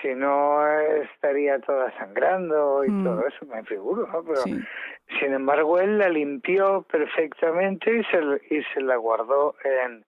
[0.02, 0.68] si no
[1.04, 3.04] estaría toda sangrando y mm.
[3.04, 4.24] todo eso, me figuro, ¿no?
[4.24, 10.04] Pero, sin embargo, él la limpió perfectamente y se, y se la guardó en,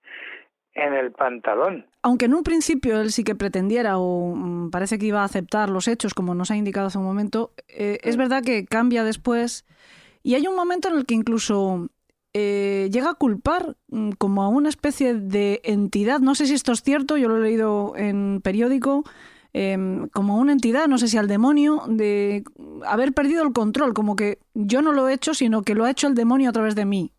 [0.75, 1.85] en el pantalón.
[2.01, 5.69] Aunque en un principio él sí que pretendiera o mm, parece que iba a aceptar
[5.69, 9.65] los hechos, como nos ha indicado hace un momento, eh, es verdad que cambia después
[10.23, 11.89] y hay un momento en el que incluso
[12.33, 16.71] eh, llega a culpar mm, como a una especie de entidad, no sé si esto
[16.71, 19.03] es cierto, yo lo he leído en periódico,
[19.53, 22.43] em, como una entidad, no sé si al demonio, de
[22.87, 25.91] haber perdido el control, como que yo no lo he hecho, sino que lo ha
[25.91, 27.11] hecho el demonio a través de mí.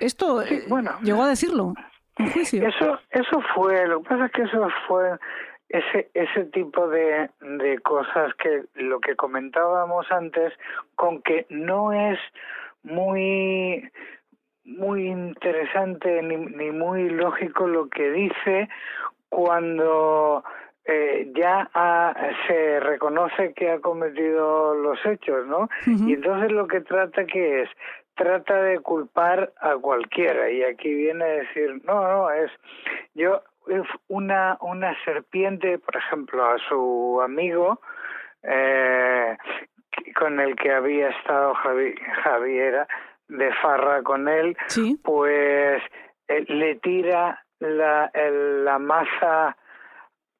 [0.00, 1.74] Esto eh, bueno, llegó a decirlo.
[2.18, 5.18] Eso, eso fue, lo que pasa es que eso fue
[5.68, 10.52] ese, ese tipo de, de cosas que lo que comentábamos antes,
[10.94, 12.18] con que no es
[12.82, 13.90] muy
[14.64, 18.68] muy interesante ni, ni muy lógico lo que dice
[19.30, 20.44] cuando
[20.84, 21.70] eh, ya
[22.46, 25.68] se reconoce que ha cometido los hechos, ¿no?
[25.86, 27.68] Y entonces lo que trata que es
[28.18, 32.50] trata de culpar a cualquiera y aquí viene a decir no no es
[33.14, 33.42] yo
[34.08, 37.80] una una serpiente por ejemplo a su amigo
[38.42, 39.36] eh,
[40.18, 42.88] con el que había estado Javi, Javiera
[43.28, 44.56] de farra con él
[45.02, 45.80] pues
[46.26, 49.56] eh, le tira la la masa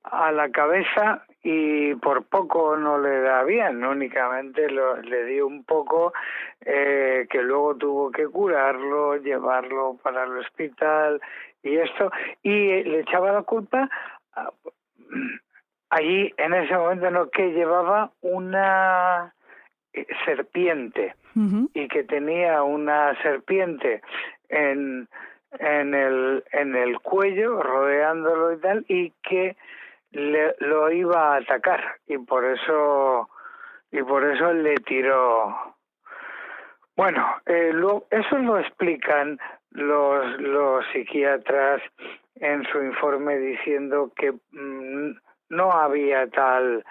[0.02, 5.64] a la cabeza y por poco no le da bien, únicamente lo, le dio un
[5.64, 6.12] poco
[6.60, 11.20] eh, que luego tuvo que curarlo, llevarlo para el hospital
[11.62, 12.10] y esto,
[12.42, 13.88] y le echaba la culpa
[15.90, 19.34] allí en ese momento no que llevaba una
[19.92, 21.14] eh, serpiente
[21.72, 24.02] y que tenía una serpiente
[24.48, 25.08] en
[25.60, 29.56] en el en el cuello rodeándolo y tal y que
[30.12, 33.28] le, lo iba a atacar y por eso
[33.90, 35.74] y por eso le tiró.
[36.96, 37.72] Bueno eh,
[38.10, 39.38] eso lo explican
[39.70, 41.82] los los psiquiatras
[42.36, 45.16] en su informe diciendo que mm,
[45.50, 46.84] no había tal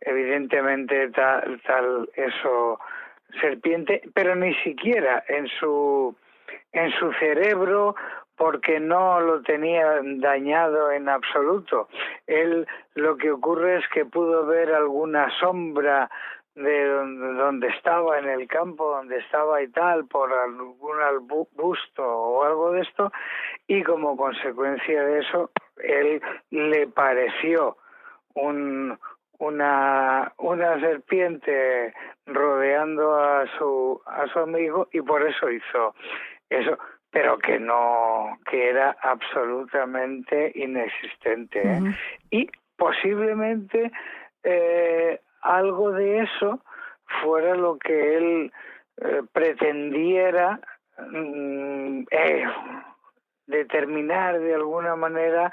[0.00, 2.78] evidentemente tal tal eso
[3.40, 6.14] serpiente pero ni siquiera en su
[6.72, 7.94] en su cerebro
[8.36, 11.88] porque no lo tenía dañado en absoluto.
[12.26, 16.10] Él lo que ocurre es que pudo ver alguna sombra
[16.56, 22.72] de donde, estaba en el campo donde estaba y tal por algún busto o algo
[22.72, 23.12] de esto
[23.66, 27.76] y como consecuencia de eso él le pareció
[28.34, 28.98] un
[29.38, 31.92] una una serpiente
[32.24, 35.94] rodeando a su a su amigo y por eso hizo
[36.48, 36.78] eso
[37.16, 41.62] pero que no, que era absolutamente inexistente.
[41.62, 41.80] ¿eh?
[42.30, 43.90] Y posiblemente
[44.44, 46.60] eh, algo de eso
[47.22, 48.52] fuera lo que él
[48.98, 50.60] eh, pretendiera
[51.10, 52.04] mm,
[53.46, 55.50] determinar de alguna manera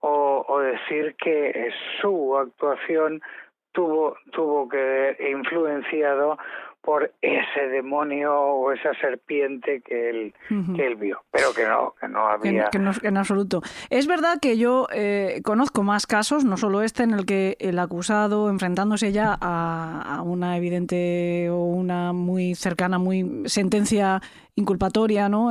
[0.00, 3.22] o, o, decir que su actuación
[3.70, 6.38] tuvo tuvo que haber influenciado
[6.84, 10.34] por ese demonio o esa serpiente que él,
[10.76, 12.68] que él vio, pero que no, que no había...
[12.68, 13.62] Que, en absoluto.
[13.90, 17.78] Es verdad que yo eh, conozco más casos, no solo este, en el que el
[17.78, 24.20] acusado, enfrentándose ya a, una evidente o una muy cercana, muy sentencia
[24.54, 25.50] inculpatoria, ¿no?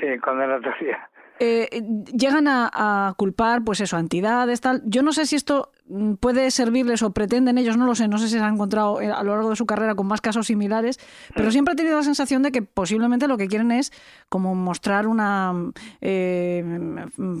[0.00, 1.10] Sí, condenatoria.
[1.42, 1.68] Eh,
[2.12, 4.82] llegan a, culpar, pues eso, a entidades, tal.
[4.84, 5.72] Yo no sé si esto
[6.20, 9.10] puede servirles o pretenden ellos, no lo sé, no sé si se han encontrado eh,
[9.10, 10.98] a lo largo de su carrera con más casos similares,
[11.34, 11.52] pero mm.
[11.52, 13.92] siempre he tenido la sensación de que posiblemente lo que quieren es
[14.28, 15.54] como mostrar una
[16.00, 16.64] eh,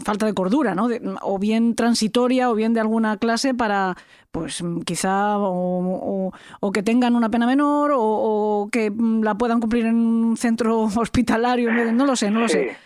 [0.04, 0.88] falta de cordura, ¿no?
[1.22, 3.96] o bien transitoria o bien de alguna clase para,
[4.30, 6.32] pues quizá, o,
[6.72, 12.06] que tengan una pena menor o, que la puedan cumplir en un centro hospitalario, no
[12.06, 12.76] lo sé, no lo sé.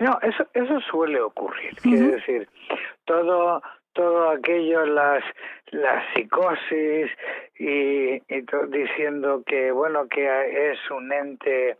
[0.00, 1.76] No, eso, eso suele ocurrir.
[1.80, 2.48] Quiere decir,
[3.04, 3.62] todo,
[3.94, 5.24] todo aquello, las,
[5.70, 7.10] las psicosis
[7.58, 11.76] y, y diciendo que, bueno, que es un ente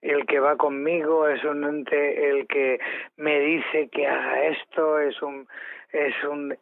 [0.00, 2.80] el que va conmigo, es un ente el que
[3.16, 5.46] me dice que haga esto, es un,
[5.92, 6.56] es un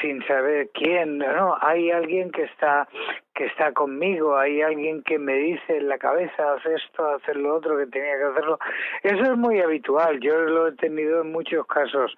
[0.00, 2.88] sin saber quién, no, hay alguien que está
[3.36, 7.56] que está conmigo, hay alguien que me dice en la cabeza, haz esto, haz lo
[7.56, 8.58] otro, que tenía que hacerlo.
[9.02, 12.16] Eso es muy habitual, yo lo he tenido en muchos casos,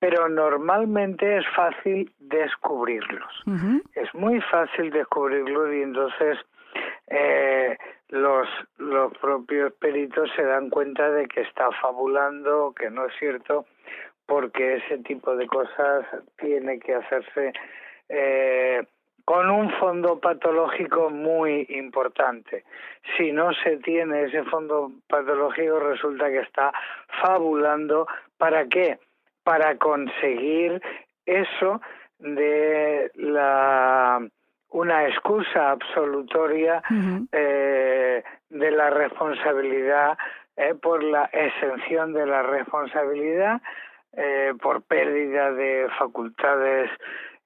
[0.00, 3.32] pero normalmente es fácil descubrirlos.
[3.94, 6.38] Es muy fácil descubrirlos y entonces
[7.06, 8.48] eh, los,
[8.78, 13.66] los propios peritos se dan cuenta de que está fabulando, que no es cierto,
[14.26, 16.04] porque ese tipo de cosas
[16.38, 17.52] tiene que hacerse
[18.08, 18.84] eh,
[19.24, 22.64] con un fondo patológico muy importante.
[23.16, 26.72] Si no se tiene ese fondo patológico, resulta que está
[27.20, 28.06] fabulando.
[28.38, 28.98] ¿Para qué?
[29.42, 30.80] Para conseguir
[31.24, 31.80] eso
[32.18, 34.20] de la
[34.70, 36.82] una excusa absolutoria
[37.32, 40.18] eh, de la responsabilidad
[40.56, 43.60] eh, por la exención de la responsabilidad
[44.16, 46.90] eh, por pérdida de facultades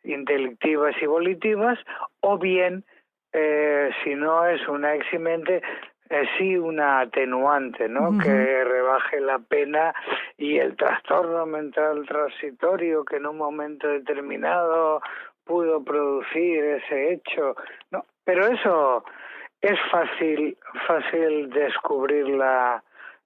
[0.04, 1.78] intelectivas y volitivas
[2.20, 2.84] o bien
[3.32, 5.62] eh, si no es una eximente
[6.10, 8.18] eh, sí una atenuante, ¿no?
[8.18, 9.94] Que rebaje la pena
[10.36, 15.00] y el trastorno mental transitorio que en un momento determinado
[15.44, 17.54] pudo producir ese hecho,
[17.92, 19.04] no, pero eso
[19.60, 20.56] es fácil
[20.86, 22.82] fácil descubrir la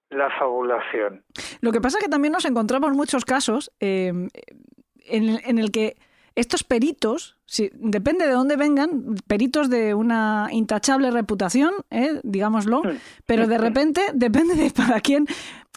[0.09, 1.23] la fabulación.
[1.61, 4.13] Lo que pasa es que también nos encontramos muchos casos eh,
[5.05, 5.97] en, el que
[6.35, 12.81] estos peritos, si, depende de dónde vengan, peritos de una intachable reputación, eh, digámoslo,
[13.25, 15.27] pero de repente depende de para quién,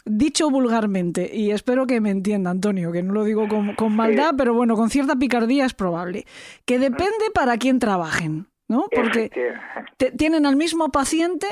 [0.05, 4.53] dicho vulgarmente, y espero que me entienda, Antonio, que no lo digo con, maldad, pero
[4.53, 6.25] bueno, con cierta picardía es probable,
[6.65, 8.87] que depende para quién trabajen, ¿no?
[8.93, 9.31] Porque
[10.17, 11.47] tienen al mismo paciente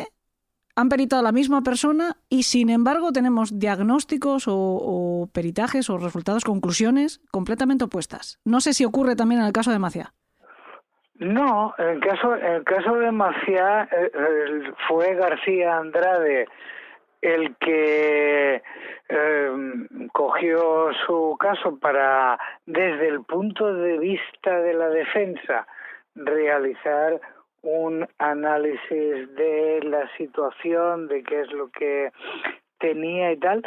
[0.78, 6.46] han peritado a la misma persona y sin embargo tenemos diagnósticos o, peritajes o resultados,
[6.46, 8.40] conclusiones completamente opuestas.
[8.46, 10.14] No sé si ocurre también en el caso de Maciá.
[11.16, 16.48] No, en el caso, de Maciá eh, fue García Andrade
[17.24, 18.62] el que
[19.10, 25.66] em, cogió su caso para, desde el punto de vista de la defensa,
[26.14, 27.20] realizar
[27.68, 32.12] un análisis de la situación, de qué es lo que
[32.80, 33.62] tenía y tal,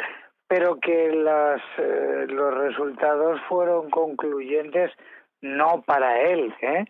[0.47, 4.91] pero que las, eh, los resultados fueron concluyentes
[5.41, 6.85] no para él, ¿eh?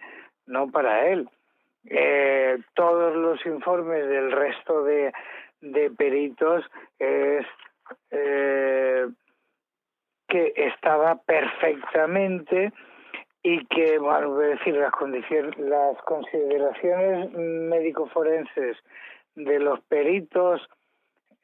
[0.45, 1.27] no para él.
[1.85, 5.11] Eh, todos los informes del resto de,
[5.59, 6.63] de peritos
[6.97, 7.45] es
[8.11, 9.05] eh,
[10.29, 12.71] que estaba perfectamente
[13.43, 14.91] y que, bueno, voy a decir, las,
[15.57, 18.77] las consideraciones médico-forenses
[19.35, 20.61] de los peritos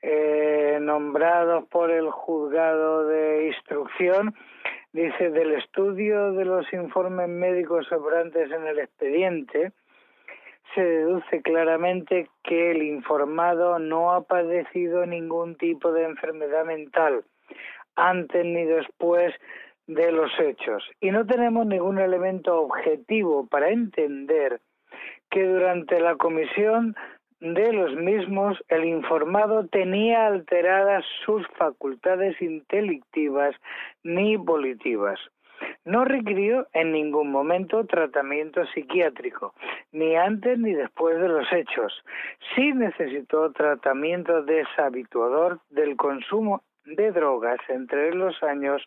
[0.01, 4.35] eh, nombrados por el juzgado de instrucción,
[4.93, 9.71] dice, del estudio de los informes médicos sobrantes en el expediente,
[10.75, 17.23] se deduce claramente que el informado no ha padecido ningún tipo de enfermedad mental
[17.95, 19.33] antes ni después
[19.87, 24.59] de los hechos y no tenemos ningún elemento objetivo para entender
[25.29, 26.95] que durante la comisión
[27.39, 33.55] de los mismos el informado tenía alteradas sus facultades intelectivas
[34.03, 35.19] ni volitivas.
[35.85, 39.53] No requirió en ningún momento tratamiento psiquiátrico,
[39.91, 42.03] ni antes ni después de los hechos.
[42.55, 48.83] Sí necesitó tratamiento deshabituador del consumo de drogas entre los años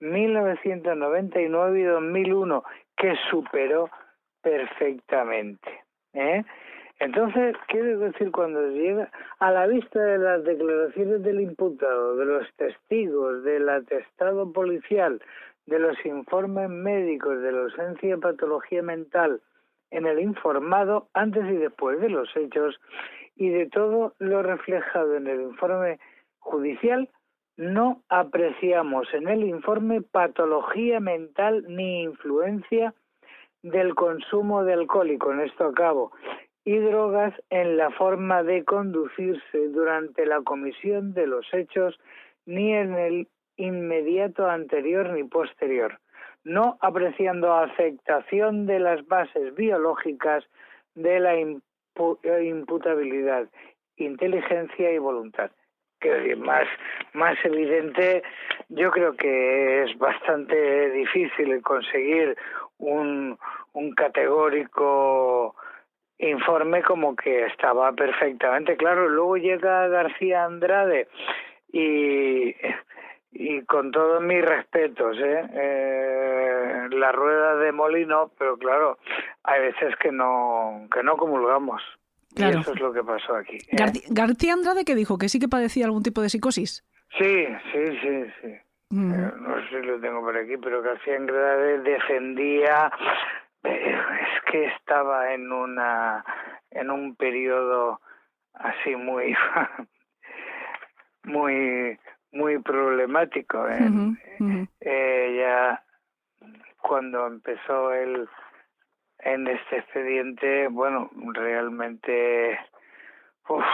[0.00, 2.64] 1999 y 2001,
[2.96, 3.90] que superó
[4.42, 5.84] perfectamente.
[6.14, 6.42] ¿eh?
[6.98, 12.46] Entonces, quiero decir, cuando llega a la vista de las declaraciones del imputado, de los
[12.56, 15.22] testigos, del atestado policial,
[15.66, 19.40] de los informes médicos, de la ausencia de patología mental
[19.90, 22.78] en el informado antes y después de los hechos
[23.36, 25.98] y de todo lo reflejado en el informe
[26.38, 27.08] judicial,
[27.56, 32.94] no apreciamos en el informe patología mental ni influencia
[33.62, 36.12] del consumo de alcohol y con esto acabo
[36.64, 41.98] y drogas en la forma de conducirse durante la comisión de los hechos
[42.46, 45.98] ni en el inmediato anterior ni posterior,
[46.44, 50.44] no apreciando afectación de las bases biológicas
[50.94, 51.38] de la
[52.40, 53.48] imputabilidad,
[53.96, 55.50] inteligencia y voluntad
[56.00, 56.66] que más,
[57.12, 58.22] más evidente,
[58.68, 62.36] yo creo que es bastante difícil conseguir
[62.78, 63.38] un,
[63.72, 65.54] un categórico
[66.18, 69.08] informe como que estaba perfectamente claro.
[69.08, 71.08] Luego llega García Andrade
[71.72, 72.54] y,
[73.32, 75.44] y con todos mis respetos, ¿eh?
[75.52, 76.88] ¿eh?
[76.90, 78.98] la rueda de molino, pero claro,
[79.44, 81.82] hay veces que no, que no comulgamos.
[82.34, 82.58] Claro.
[82.58, 83.56] Y eso es lo que pasó aquí.
[83.56, 83.76] ¿eh?
[83.76, 86.84] Gar- García Andrade que dijo que sí que padecía algún tipo de psicosis.
[87.18, 88.54] Sí, sí, sí, sí.
[88.90, 89.12] Mm.
[89.14, 92.90] Eh, no sé si lo tengo por aquí, pero García Andrade defendía,
[93.64, 96.24] eh, es que estaba en una,
[96.70, 98.00] en un periodo
[98.54, 99.34] así muy,
[101.24, 101.98] muy,
[102.32, 103.68] muy problemático.
[103.68, 103.88] ¿eh?
[104.80, 105.82] Eh, ya
[106.80, 108.28] cuando empezó el
[109.22, 112.58] en este expediente, bueno, realmente
[113.48, 113.64] uf,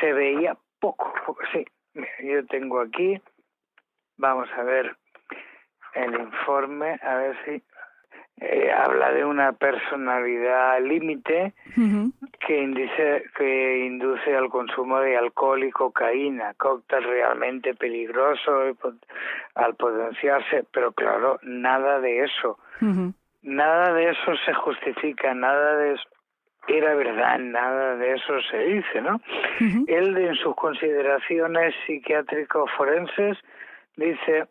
[0.00, 1.64] se veía poco, poco, sí.
[1.94, 3.20] Mira, Yo tengo aquí,
[4.16, 4.96] vamos a ver
[5.94, 7.62] el informe, a ver si
[8.40, 11.52] eh, habla de una personalidad límite
[12.46, 18.74] que indice, que induce al consumo de alcohol y cocaína, cóctel realmente peligroso
[19.54, 22.58] al potenciarse, pero claro, nada de eso.
[23.42, 26.08] Nada de eso se justifica, nada de eso
[26.68, 29.20] era verdad, nada de eso se dice, ¿no?
[29.88, 33.36] Él en sus consideraciones psiquiátrico-forenses
[33.96, 34.46] dice,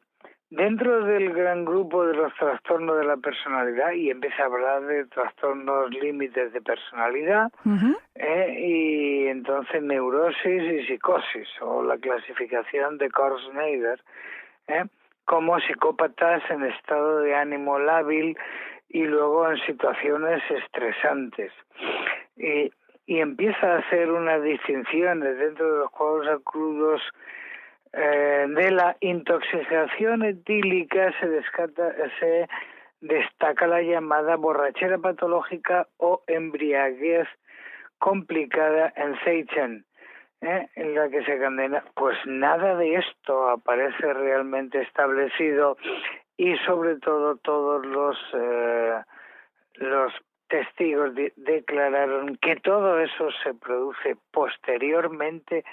[0.50, 5.06] dentro del gran grupo de los trastornos de la personalidad, y empieza a hablar de
[5.06, 7.50] trastornos límites de personalidad.
[8.16, 8.56] ¿eh?
[8.60, 14.02] y entonces neurosis y psicosis, o la clasificación de Korsneider,
[14.68, 14.84] ¿eh?
[15.24, 18.38] como psicópatas en estado de ánimo lábil
[18.94, 21.52] y luego en situaciones estresantes.
[22.38, 22.72] Y,
[23.06, 27.02] y empieza a hacer unas distinciones dentro de los cuadros crudos
[27.94, 32.48] eh, de la intoxicación etílica se, descata- se
[33.02, 37.28] destaca la llamada borrachera patológica o embriaguez
[37.98, 39.86] complicada en Seichen,
[40.42, 40.68] ¿eh?
[40.76, 41.84] en la que se condena.
[41.96, 45.78] Pues nada de esto aparece realmente establecido
[46.44, 49.00] y sobre todo todos los eh,
[49.76, 50.12] los
[50.48, 55.64] testigos de- declararon que todo eso se produce posteriormente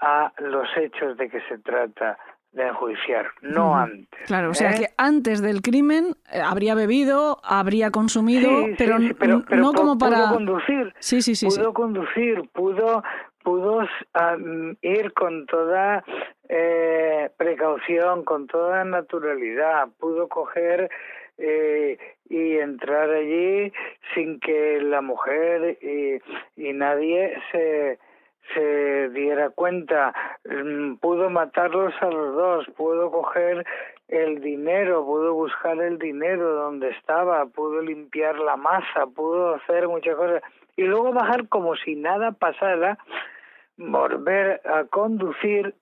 [0.00, 2.18] a los hechos de que se trata
[2.52, 4.20] de enjuiciar, no antes.
[4.26, 4.74] Claro, o sea ¿eh?
[4.80, 9.44] que antes del crimen eh, habría bebido, habría consumido, Sí, sí, pero, sí, pero, n-
[9.48, 10.16] pero no como para...
[10.18, 11.58] pudo conducir Sí, sí, sí, sí.
[11.58, 13.02] pudo conducir pudo
[13.42, 13.86] pudo
[14.82, 16.04] ir con toda
[16.48, 19.88] eh, precaución con toda naturalidad.
[19.98, 20.90] Pudo coger
[21.38, 23.72] eh, y entrar allí
[24.14, 26.20] sin que la mujer y,
[26.74, 27.98] nadie se
[28.54, 30.12] se diera cuenta.
[30.44, 33.64] Mm, pudo matarlos a los dos pudo coger
[34.08, 40.16] el dinero, pudo buscar el dinero donde estaba, pudo limpiar la masa, pudo hacer muchas
[40.16, 40.42] cosas.
[40.76, 42.98] Y luego bajar como si nada pasara,
[43.90, 45.74] volver a conducir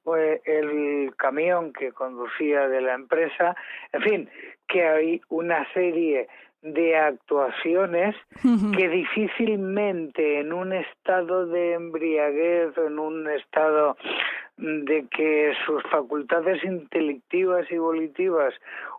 [0.45, 3.55] el camión que conducía de la empresa,
[3.93, 4.31] en fin,
[4.69, 6.29] que hay una serie
[6.63, 8.15] de actuaciones
[8.77, 13.97] que difícilmente en un estado de embriaguez o en un estado
[14.59, 18.53] de que sus facultades intelectivas y volitivas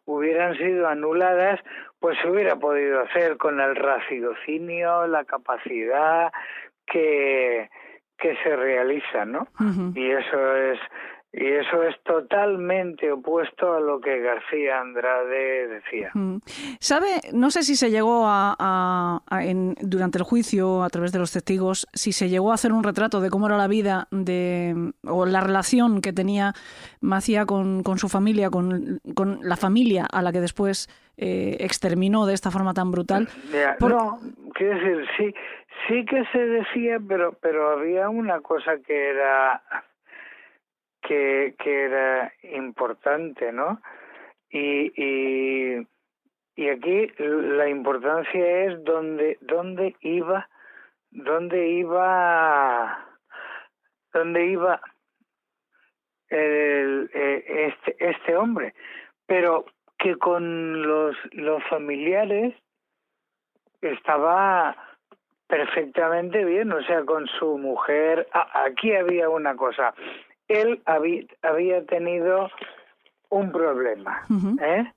[0.06, 1.60] hubieran sido anuladas,
[2.00, 6.32] pues se hubiera podido hacer con el raciocinio, la capacidad
[6.88, 7.70] que,
[8.22, 9.48] que se realiza, ¿no?
[9.96, 10.80] Y eso es
[11.34, 16.12] y eso es totalmente opuesto a lo que García Andrade decía.
[16.82, 17.08] ¿Sabe?
[17.32, 21.20] No sé si se llegó a, a- a- en- durante el juicio, a través de
[21.20, 24.92] los testigos, si se llegó a hacer un retrato de cómo era la vida de,
[25.06, 26.54] o la relación que tenía
[27.00, 32.26] Macía con, con su familia, con, con la familia a la que después eh, exterminó
[32.26, 33.30] de esta forma tan brutal.
[33.54, 34.20] Ya, Por- No,
[34.54, 35.34] quiero decir, sí,
[35.88, 39.62] sí que se decía, pero, pero había una cosa que era
[41.02, 43.82] que, que era importante, ¿no?
[44.50, 45.88] Y, y,
[46.56, 50.48] y aquí la importancia es dónde, dónde iba,
[51.10, 53.08] dónde iba,
[54.14, 54.82] dónde iba
[56.30, 58.74] el, eh, este, este hombre,
[59.26, 59.66] pero
[59.98, 62.56] que con los, los familiares
[63.82, 64.76] estaba
[65.52, 68.26] perfectamente bien, o sea, con su mujer.
[68.34, 69.94] Ah, aquí había una cosa.
[70.48, 72.50] Él había, había tenido
[73.30, 74.24] un problema.
[74.62, 74.92] ¿eh?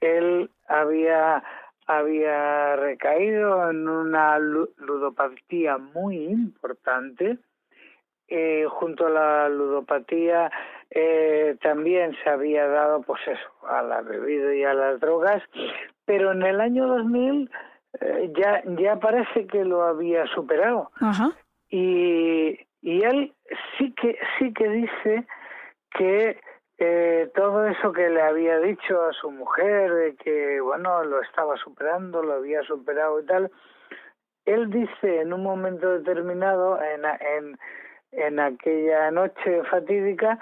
[0.00, 1.42] Él había
[1.86, 7.38] había recaído en una lu- ludopatía muy importante.
[8.30, 10.50] Eh, junto a la ludopatía
[10.90, 15.42] eh, también se había dado, pues eso, a la bebida y a las drogas,
[16.04, 17.50] pero en el año 2000
[18.00, 21.32] eh, ya ya parece que lo había superado Ajá.
[21.68, 23.34] y, y él
[23.76, 25.26] sí que sí que dice
[25.90, 26.40] que
[26.78, 31.56] eh, todo eso que le había dicho a su mujer, de que, bueno, lo estaba
[31.56, 33.50] superando, lo había superado y tal,
[34.44, 37.58] él dice en un momento determinado, en, en,
[38.12, 40.38] en aquella noche fatídica,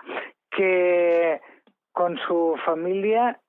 [0.51, 1.41] que
[1.93, 3.41] con su familia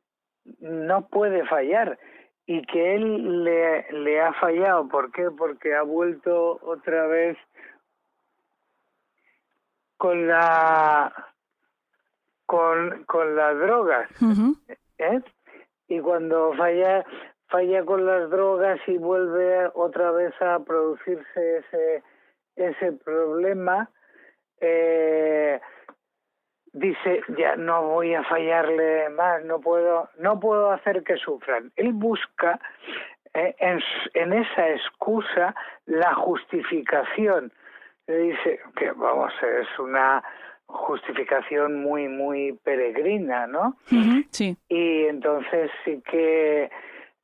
[0.60, 2.00] no puede fallar
[2.48, 4.88] y que él le, le ha fallado.
[4.88, 5.30] ¿Por qué?
[5.30, 7.38] Porque ha vuelto otra vez
[9.98, 11.14] con la
[12.46, 14.10] con, con las drogas
[15.00, 15.22] ¿eh?
[15.90, 17.06] y cuando falla
[17.48, 22.04] falla con las drogas y vuelve otra vez a producirse ese
[22.56, 23.90] ese problema
[24.62, 25.60] eh,
[26.74, 31.94] dice ya no voy a fallarle más no puedo no puedo hacer que sufran él
[31.94, 32.60] busca
[33.34, 33.80] eh, en,
[34.14, 35.54] en esa excusa
[35.86, 37.52] la justificación.
[38.08, 40.24] Dice que vamos es una
[40.66, 43.78] justificación muy muy peregrina no
[44.32, 44.58] sí.
[44.70, 46.70] Y entonces sí que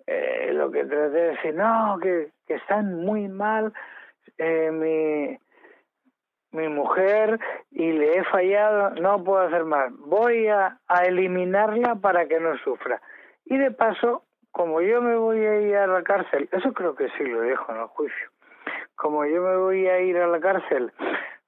[0.07, 3.73] eh, lo que traté de decir no que, que están muy mal
[4.37, 5.37] eh, mi
[6.53, 7.39] mi mujer
[7.71, 9.91] y le he fallado, no puedo hacer más.
[9.97, 13.01] Voy a, eliminarla para que no sufra.
[13.45, 17.09] Y de paso, como yo me voy a ir a la cárcel, eso creo que
[17.17, 18.29] sí lo dejo en el juicio,
[18.95, 20.91] como yo me voy a ir a la cárcel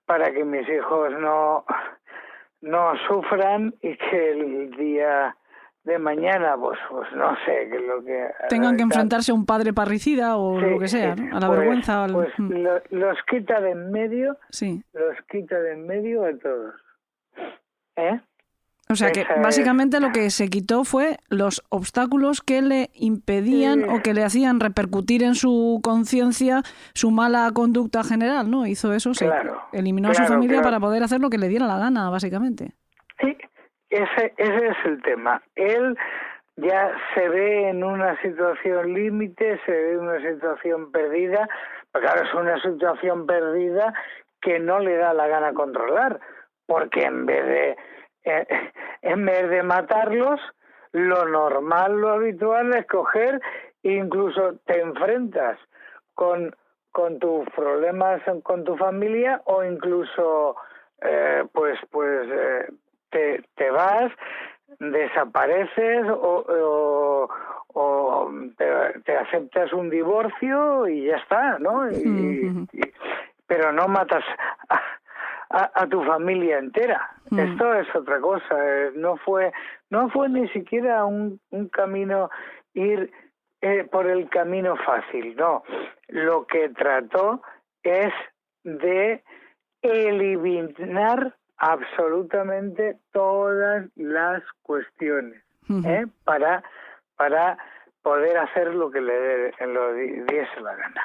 [0.05, 1.65] para que mis hijos no,
[2.61, 5.35] no sufran y que el día
[5.85, 8.27] de mañana, pues, pues no sé, que lo que...
[8.49, 11.37] Tengan que enfrentarse a un padre parricida o Sí, lo que sea, ¿no?
[11.37, 12.03] a la pues- vergüenza.
[12.03, 14.83] al- Pues Mm, lo- los quita de en medio, Sí.
[14.93, 16.73] los quita de en medio a todos.
[17.97, 18.19] ¿Eh?
[18.89, 23.85] O sea que básicamente lo que se quitó fue los obstáculos que le impedían Sí.
[23.89, 26.61] o que le hacían repercutir en su conciencia
[26.93, 28.67] su mala conducta general, ¿no?
[28.67, 30.63] Hizo eso, se Claro, eliminó a su familia claro.
[30.65, 32.73] para poder hacer lo que le diera la gana, básicamente.
[33.19, 33.35] Sí,
[33.95, 35.41] ese, ese es el tema.
[35.55, 35.97] Él
[36.57, 41.47] ya se ve en una situación límite, se ve en una situación perdida,
[41.91, 43.93] pero claro, es una situación perdida
[44.41, 46.19] que no le da la gana controlar,
[46.65, 47.77] porque en vez de
[48.25, 48.47] eh,
[49.01, 50.39] en vez de matarlos,
[50.91, 53.41] lo normal, lo habitual es coger
[53.83, 55.59] incluso te enfrentas
[56.13, 56.55] con
[56.91, 60.55] con tus problemas con tu familia o incluso
[61.01, 62.67] eh, pues pues eh,
[63.15, 64.11] te, te vas
[64.79, 67.29] desapareces o, o,
[67.73, 72.67] o te, te aceptas un divorcio y ya está no y,
[73.47, 74.25] pero no matas
[74.67, 74.81] a,
[75.49, 77.09] a, a tu familia entera.
[77.29, 77.39] Mm.
[77.39, 79.53] esto es otra cosa eh, no fue
[79.89, 82.29] no fue ni siquiera un, un camino
[82.73, 83.11] ir
[83.61, 85.63] eh, por el camino fácil no.
[86.09, 87.41] Lo que trató
[87.81, 88.13] es
[88.63, 89.23] de
[89.81, 95.41] eliminar absolutamente todas las cuestiones.
[95.83, 96.05] ¿eh?
[96.23, 96.63] para
[97.17, 97.57] para
[98.03, 101.01] poder hacer lo que le lo di- diese la gana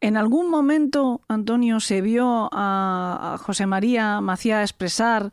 [0.00, 5.32] ¿En algún momento, Antonio, se vio a, José María Macía expresar,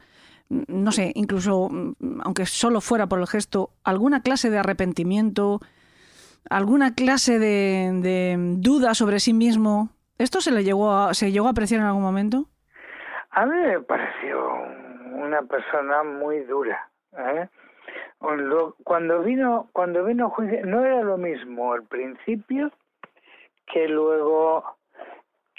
[0.50, 5.60] no sé, incluso, mm, aunque solo fuera por el gesto, alguna clase de arrepentimiento,
[6.50, 9.90] alguna clase de, de duda sobre sí mismo?
[10.18, 12.48] ¿Esto se le llegó a, se llegó a apreciar en algún momento?
[13.32, 14.54] A mí me pareció
[15.14, 16.90] una persona muy dura.
[17.18, 17.48] ¿eh?
[18.84, 22.72] Cuando vino, cuando vino juicio, no era lo mismo al principio
[23.68, 24.78] que luego,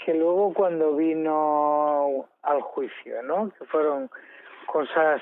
[0.05, 3.49] que luego cuando vino al juicio, ¿no?
[3.57, 4.09] Que fueron
[4.67, 5.21] cosas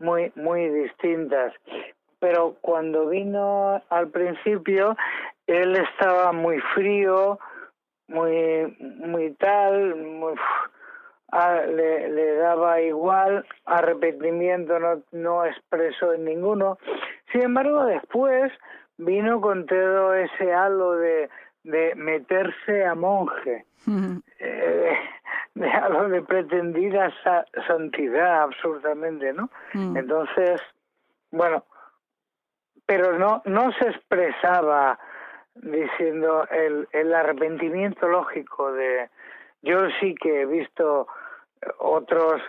[0.00, 1.54] muy, muy distintas.
[2.18, 4.96] Pero cuando vino al principio,
[5.46, 7.38] él estaba muy frío,
[8.08, 10.34] muy, muy tal, muy,
[11.66, 16.78] le, le daba igual, arrepentimiento no, no expresó en ninguno.
[17.32, 18.52] Sin embargo, después
[18.98, 21.28] vino con todo ese halo de,
[21.64, 23.64] de meterse a monje,
[24.38, 24.92] eh,
[25.54, 29.50] de halo de pretendida sa- santidad, absurdamente, ¿no?
[29.72, 29.96] Mm.
[29.96, 30.60] Entonces,
[31.30, 31.64] bueno,
[32.86, 34.98] pero no, no se expresaba
[35.54, 39.08] diciendo el, el arrepentimiento lógico de
[39.62, 41.06] yo sí que he visto
[41.78, 42.42] otros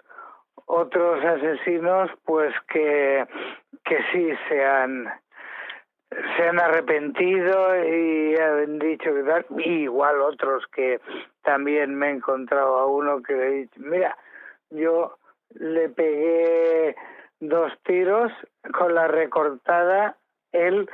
[0.68, 3.26] otros asesinos pues que
[3.84, 5.12] que sí se han
[6.38, 11.02] se han arrepentido y han dicho que tal, y igual otros que
[11.44, 14.18] también me he encontrado a uno que le he dicho, mira,
[14.70, 15.18] yo
[15.50, 16.96] le pegué
[17.40, 18.32] dos tiros
[18.74, 20.16] con la recortada,
[20.52, 20.90] él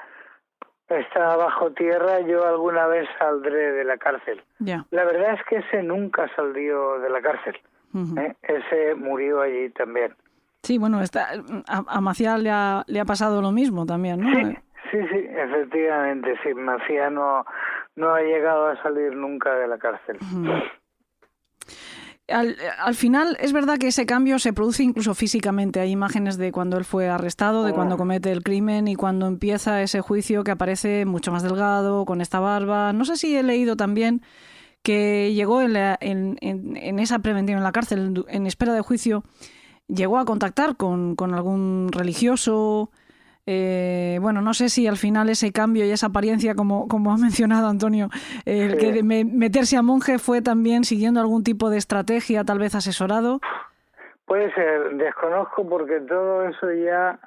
[0.87, 4.43] estaba bajo tierra, yo alguna vez saldré de la cárcel.
[4.59, 7.57] La verdad es que ese nunca salió de la cárcel,
[8.17, 8.35] ¿eh?
[8.41, 10.13] ese murió allí también.
[10.63, 11.29] Sí, bueno, está,
[11.67, 14.29] a, a Macía le ha, le ha pasado lo mismo también, ¿no?
[14.29, 14.57] Sí,
[14.91, 16.53] sí, sí, efectivamente, sí.
[16.53, 17.45] Macía no,
[17.95, 20.17] no ha llegado a salir nunca de la cárcel.
[22.27, 25.79] Al, al, final es verdad que ese cambio se produce incluso físicamente.
[25.79, 29.81] Hay imágenes de cuando él fue arrestado, de cuando comete el crimen y cuando empieza
[29.81, 32.93] ese juicio que aparece mucho más delgado, con esta barba.
[32.93, 34.21] No sé si he leído también
[34.83, 38.81] que llegó en, la, en, en, en esa preventiva en la cárcel, en espera de
[38.81, 39.23] juicio,
[39.87, 42.91] llegó a contactar con, con algún religioso.
[43.47, 47.17] Eh, bueno, no sé si al final ese cambio y esa apariencia, como, como ha
[47.17, 48.09] mencionado Antonio,
[48.45, 52.59] eh, el que me, meterse a monje fue también siguiendo algún tipo de estrategia, tal
[52.59, 53.39] vez asesorado.
[54.25, 57.19] Puede ser, desconozco porque todo eso ya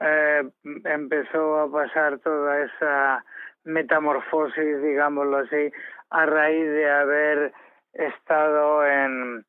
[0.00, 0.48] eh,
[0.84, 3.24] empezó a pasar toda esa
[3.64, 5.70] metamorfosis, digámoslo así,
[6.10, 7.52] a raíz de haber
[7.92, 9.44] estado en,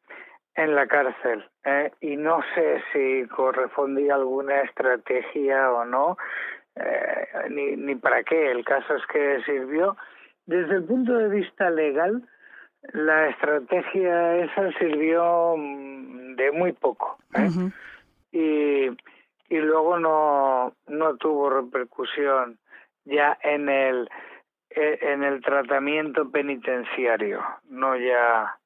[0.56, 6.18] en la cárcel eh, y no sé si correspondía alguna estrategia o no
[6.76, 9.96] eh, ni, ni para qué el caso es que sirvió
[10.46, 12.24] desde el punto de vista legal
[12.94, 17.42] la estrategia esa sirvió mm, de muy poco ¿eh?
[17.42, 17.74] uh -huh.
[18.32, 18.98] y
[19.50, 22.58] y luego no no tuvo repercusión
[23.06, 24.10] ya en el
[24.72, 28.60] en el tratamiento penitenciario no ya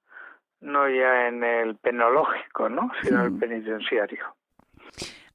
[0.63, 2.91] no ya en el penológico, ¿no?
[3.01, 4.23] sino en el penitenciario.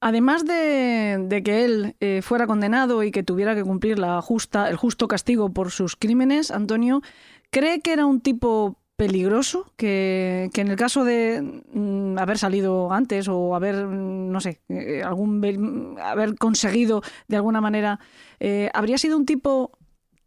[0.01, 4.71] Además de, de que él eh, fuera condenado y que tuviera que cumplir la justa,
[4.71, 7.03] el justo castigo por sus crímenes, Antonio,
[7.51, 9.73] ¿cree que era un tipo peligroso?
[9.77, 14.61] Que, que en el caso de mm, haber salido antes o haber, mm, no sé,
[14.69, 17.99] eh, algún haber conseguido de alguna manera,
[18.39, 19.78] eh, ¿habría sido un tipo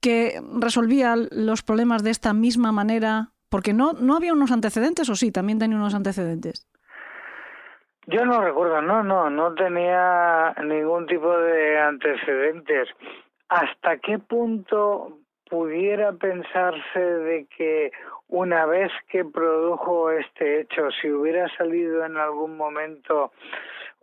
[0.02, 5.16] que resolvía los problemas de esta misma manera porque no, no había unos antecedentes, o
[5.16, 6.66] sí, también tenía unos antecedentes.
[8.08, 12.88] Yo no recuerdo, no, no, no tenía ningún tipo de antecedentes.
[13.50, 17.92] ¿Hasta qué punto pudiera pensarse de que
[18.30, 23.34] una vez que produjo este hecho, si hubiera salido en algún momento,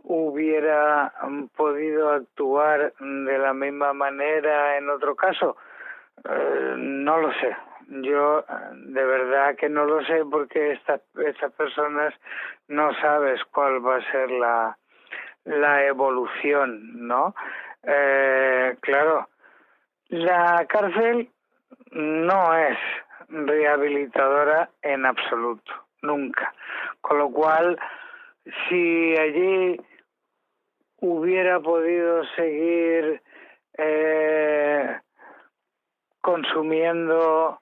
[0.05, 1.13] hubiera
[1.57, 5.57] podido actuar de la misma manera en otro caso?
[6.25, 7.57] Eh, no lo sé,
[7.89, 12.15] yo de verdad que no lo sé porque esta, estas personas
[12.69, 14.77] no sabes cuál va a ser la,
[15.45, 17.35] la evolución, ¿no?
[17.83, 19.29] Eh, claro,
[20.09, 21.31] la cárcel
[21.93, 22.79] no es
[23.29, 26.53] rehabilitadora en absoluto, nunca.
[27.01, 27.79] Con lo cual,
[28.69, 29.81] si allí
[31.01, 33.23] hubiera podido seguir
[33.77, 34.99] eh,
[36.21, 37.61] consumiendo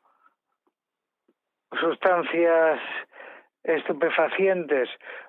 [1.81, 2.81] sustancias
[3.65, 4.89] estupefacientes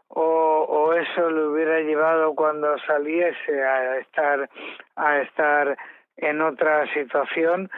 [0.09, 4.49] o, o eso le hubiera llevado cuando saliese a estar
[4.95, 5.77] a estar
[6.17, 7.69] en otra situación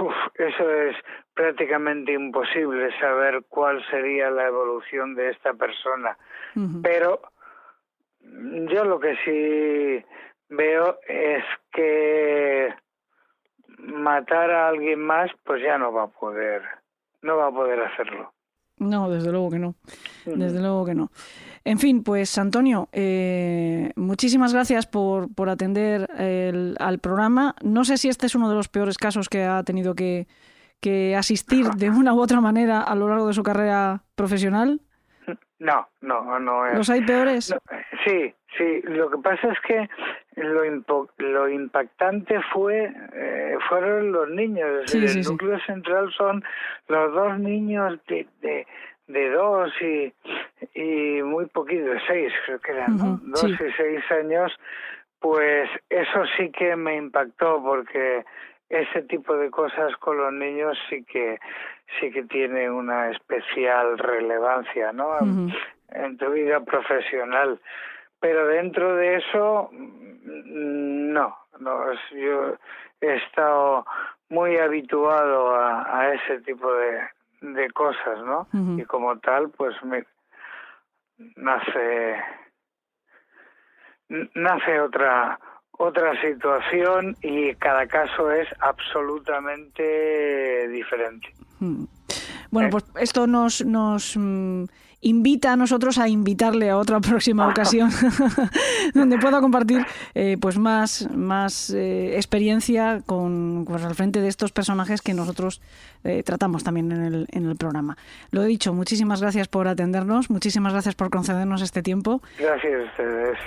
[0.00, 0.96] uf, eso es
[1.34, 6.16] prácticamente imposible saber cuál sería la evolución de esta persona
[6.56, 6.82] uh -huh.
[6.82, 7.20] pero
[8.72, 10.04] yo lo que sí
[10.48, 12.74] veo es que
[13.78, 16.62] matar a alguien más pues ya no va a poder
[17.22, 18.32] no va a poder hacerlo.
[18.78, 19.74] No, desde luego que no.
[20.24, 21.10] Desde luego que no.
[21.64, 27.54] En fin, pues Antonio, eh, muchísimas gracias por, por atender el, al programa.
[27.62, 30.26] No sé si este es uno de los peores casos que ha tenido que,
[30.80, 34.80] que asistir de una u otra manera a lo largo de su carrera profesional.
[35.58, 36.66] No, no, no.
[36.74, 37.50] ¿Los hay peores?
[37.50, 38.82] No, sí, sí.
[38.84, 39.88] Lo que pasa es que
[40.36, 44.82] lo, impo lo impactante fue eh, fueron los niños.
[44.86, 46.44] Sí, el sí, núcleo central son
[46.88, 48.66] los dos niños de, de,
[49.08, 50.12] de dos y,
[50.74, 53.32] y muy poquito, de seis creo que eran, uh -huh, ¿no?
[53.32, 54.52] dos y seis años.
[55.18, 58.24] Pues eso sí que me impactó porque
[58.68, 61.38] ese tipo de cosas con los niños sí que
[61.98, 65.08] sí que tiene una especial relevancia, ¿no?
[65.08, 65.58] Uh -huh.
[65.92, 67.58] En tu vida profesional.
[68.20, 72.56] Pero dentro de eso, no, no, yo
[73.00, 73.86] he estado
[74.28, 77.00] muy habituado a, a ese tipo de,
[77.40, 78.48] de cosas, ¿no?
[78.52, 78.82] Uh -huh.
[78.82, 80.04] Y como tal, pues me
[81.36, 82.16] nace
[84.34, 85.38] nace otra
[85.78, 91.28] otra situación y cada caso es absolutamente diferente.
[92.50, 94.16] Bueno, pues esto nos, nos
[95.00, 97.90] invita a nosotros a invitarle a otra próxima ocasión
[98.94, 99.84] donde pueda compartir
[100.14, 105.60] eh, pues más, más eh, experiencia con, pues, al frente de estos personajes que nosotros
[106.04, 107.96] eh, tratamos también en el, en el programa.
[108.30, 112.22] Lo he dicho, muchísimas gracias por atendernos, muchísimas gracias por concedernos este tiempo.
[112.38, 113.38] Gracias a ustedes.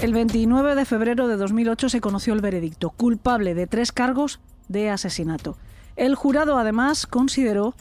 [0.00, 4.90] El 29 de febrero de 2008 se conoció el veredicto, culpable de tres cargos de
[4.90, 5.56] asesinato.
[5.96, 7.74] El jurado además consideró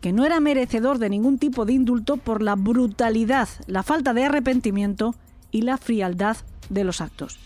[0.00, 4.24] que no era merecedor de ningún tipo de indulto por la brutalidad, la falta de
[4.24, 5.14] arrepentimiento
[5.50, 6.36] y la frialdad
[6.68, 7.38] de los actos.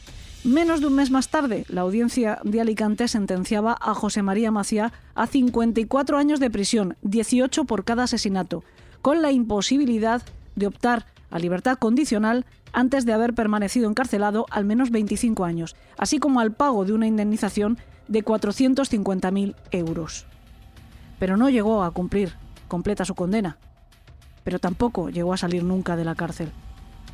[0.45, 4.93] Menos de un mes más tarde, la audiencia de Alicante sentenciaba a José María Macía
[5.15, 8.65] a 54 años de prisión, 18 por cada asesinato,
[9.03, 10.21] con la imposibilidad
[10.57, 16.19] de optar a libertad condicional antes de haber permanecido encarcelado al menos 25 años, así
[16.19, 17.79] como al pago de una indemnización
[18.13, 20.27] de 450.000 euros.
[21.19, 22.35] Pero no llegó a cumplir
[22.69, 23.57] completa su condena,
[24.45, 26.51] pero tampoco llegó a salir nunca de la cárcel.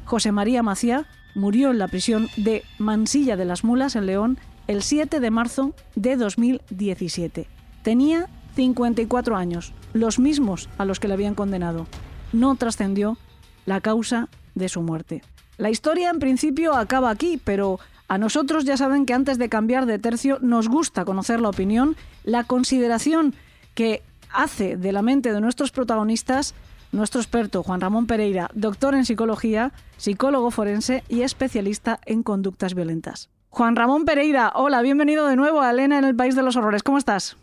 [0.05, 4.83] José María Macía murió en la prisión de Mansilla de las Mulas, en León, el
[4.83, 7.47] 7 de marzo de 2017.
[7.83, 11.87] Tenía 54 años, los mismos a los que le habían condenado.
[12.33, 13.19] No trascendió
[13.67, 15.23] la causa de su muerte.
[15.59, 17.79] La historia en principio acaba aquí, pero
[18.09, 21.97] a nosotros ya saben que antes de cambiar de tercio nos gusta conocer la opinión,
[22.25, 23.35] la consideración
[23.75, 24.03] que
[24.33, 26.55] hace de la mente de nuestros protagonistas
[26.93, 33.31] nuestro experto Juan Ramón Pereira, doctor en psicología, psicólogo forense y especialista en conductas violentas.
[33.51, 36.83] Juan Ramón Pereira, hola, bienvenido de nuevo a Elena en el País de los Horrores.
[36.83, 37.37] ¿Cómo estás?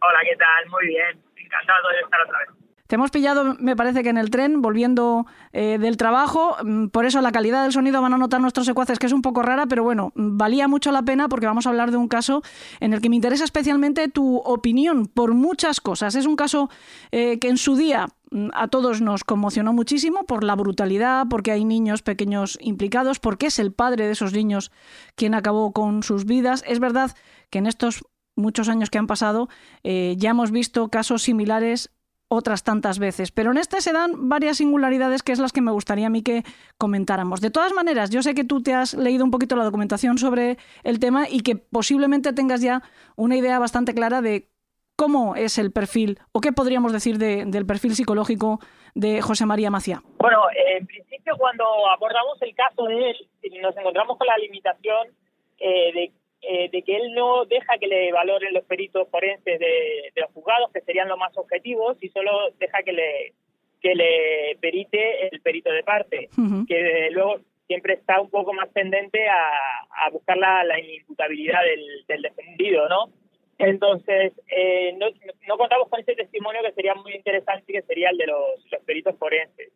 [0.00, 0.70] Hola, ¿qué tal?
[0.70, 1.22] Muy bien.
[1.36, 2.59] Encantado de estar otra vez.
[2.90, 6.56] Te hemos pillado, me parece que en el tren, volviendo eh, del trabajo.
[6.64, 9.22] Mm, por eso la calidad del sonido van a notar nuestros secuaces que es un
[9.22, 12.42] poco rara, pero bueno, valía mucho la pena porque vamos a hablar de un caso
[12.80, 16.16] en el que me interesa especialmente tu opinión por muchas cosas.
[16.16, 16.68] Es un caso
[17.12, 21.52] eh, que en su día mm, a todos nos conmocionó muchísimo por la brutalidad, porque
[21.52, 24.72] hay niños pequeños implicados, porque es el padre de esos niños
[25.14, 26.64] quien acabó con sus vidas.
[26.66, 27.14] Es verdad
[27.50, 28.02] que en estos
[28.34, 29.48] muchos años que han pasado
[29.84, 31.90] eh, ya hemos visto casos similares
[32.32, 33.32] otras tantas veces.
[33.32, 36.22] Pero en este se dan varias singularidades que es las que me gustaría a mí
[36.22, 36.44] que
[36.78, 37.40] comentáramos.
[37.40, 40.56] De todas maneras, yo sé que tú te has leído un poquito la documentación sobre
[40.84, 42.82] el tema y que posiblemente tengas ya
[43.16, 44.48] una idea bastante clara de
[44.94, 48.60] cómo es el perfil o qué podríamos decir del perfil psicológico
[48.94, 50.02] de José María Macía.
[50.18, 50.42] Bueno,
[50.76, 53.16] en principio cuando abordamos el caso de él,
[53.60, 55.08] nos encontramos con la limitación
[55.58, 56.12] eh, de
[56.42, 60.72] eh, de que él no deja que le valoren los peritos forenses de, los juzgados,
[60.72, 63.32] que serían los más objetivos, y solo deja que le,
[63.80, 66.28] que le perite el perito de parte,
[66.66, 71.60] que luego siempre está un poco más tendente a, buscar la, la inimputabilidad
[72.08, 73.10] del, defendido, ¿no?
[73.58, 75.06] Entonces, eh, no,
[75.46, 79.16] no, contamos con ese testimonio que sería muy interesante, que sería el de los, peritos
[79.18, 79.70] forenses.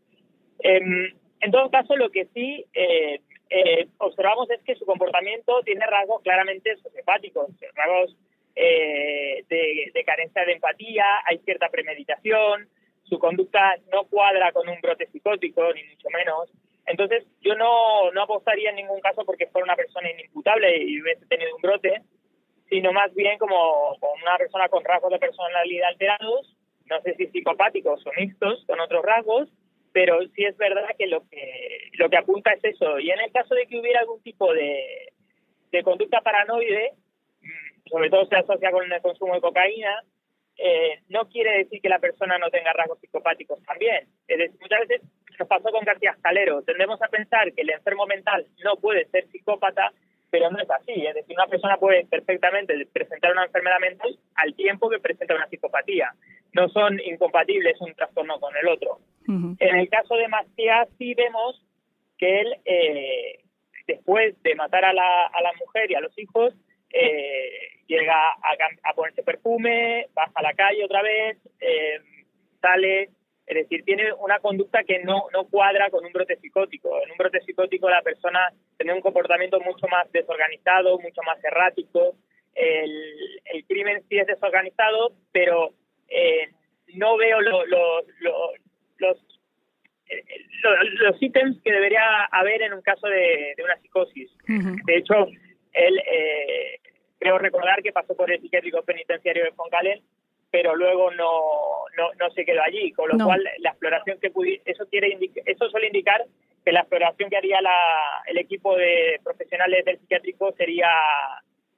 [0.58, 3.20] Em, en todo caso, lo que sí eh,
[3.56, 8.16] eh, observamos es que su comportamiento tiene rasgos claramente sociopáticos, rasgos
[8.56, 12.68] eh, de, carencia de empatía, hay cierta premeditación,
[13.04, 16.50] su conducta no cuadra con un brote psicótico, ni mucho menos.
[16.86, 21.24] Entonces, yo no, no apostaría en ningún caso porque fuera una persona inimputable y hubiese
[21.26, 22.02] tenido un brote,
[22.68, 27.28] sino más bien como, como una persona con rasgos de personalidad alterados, no sé si
[27.28, 29.48] psicopáticos o mixtos con otros rasgos,
[29.94, 32.98] pero sí es verdad que lo que lo que apunta es eso.
[32.98, 35.12] Y en el caso de que hubiera algún tipo de,
[35.84, 36.94] conducta paranoide,
[37.40, 40.02] mm, sobre todo se asocia con el consumo de cocaína,
[40.56, 44.08] eh, no quiere decir que la persona no tenga rasgos psicopáticos también.
[44.60, 45.02] Muchas veces
[45.38, 46.62] nos pasó con García Escalero.
[46.62, 49.92] Tendemos a pensar que el enfermo mental no puede ser psicópata,
[50.28, 51.06] pero no es así.
[51.06, 55.46] Es decir, una persona puede perfectamente presentar una enfermedad mental al tiempo que presenta una
[55.46, 56.12] psicopatía.
[56.52, 58.98] No son incompatibles un trastorno con el otro.
[59.26, 61.62] En el caso de Matías sí vemos
[62.18, 63.40] que él, eh,
[63.86, 66.54] después de matar a la, a la mujer y a los hijos,
[66.90, 71.98] eh, llega a, ponerse perfume, baja a la calle otra vez, eh,
[72.60, 73.10] sale,
[73.46, 77.02] es decir, tiene una conducta que no, no cuadra con un brote psicótico.
[77.02, 82.14] En un brote psicótico la persona tiene un comportamiento mucho más desorganizado, mucho más errático.
[82.54, 85.74] El, el crimen sí es desorganizado, pero
[86.94, 87.64] no veo lo,
[88.98, 89.18] los,
[91.00, 94.30] los, ítems que debería haber en un caso de, una psicosis.
[94.46, 95.26] De hecho,
[95.72, 96.80] él eh,
[97.18, 100.02] creo recordar que pasó por el psiquiátrico penitenciario de Foncalén,
[100.50, 101.30] pero luego no,
[101.96, 104.30] no, se quedó allí, con lo cual la exploración que
[104.64, 106.24] eso quiere eso suele indicar
[106.64, 107.76] que la exploración que haría la,
[108.26, 110.88] el equipo de profesionales del psiquiátrico sería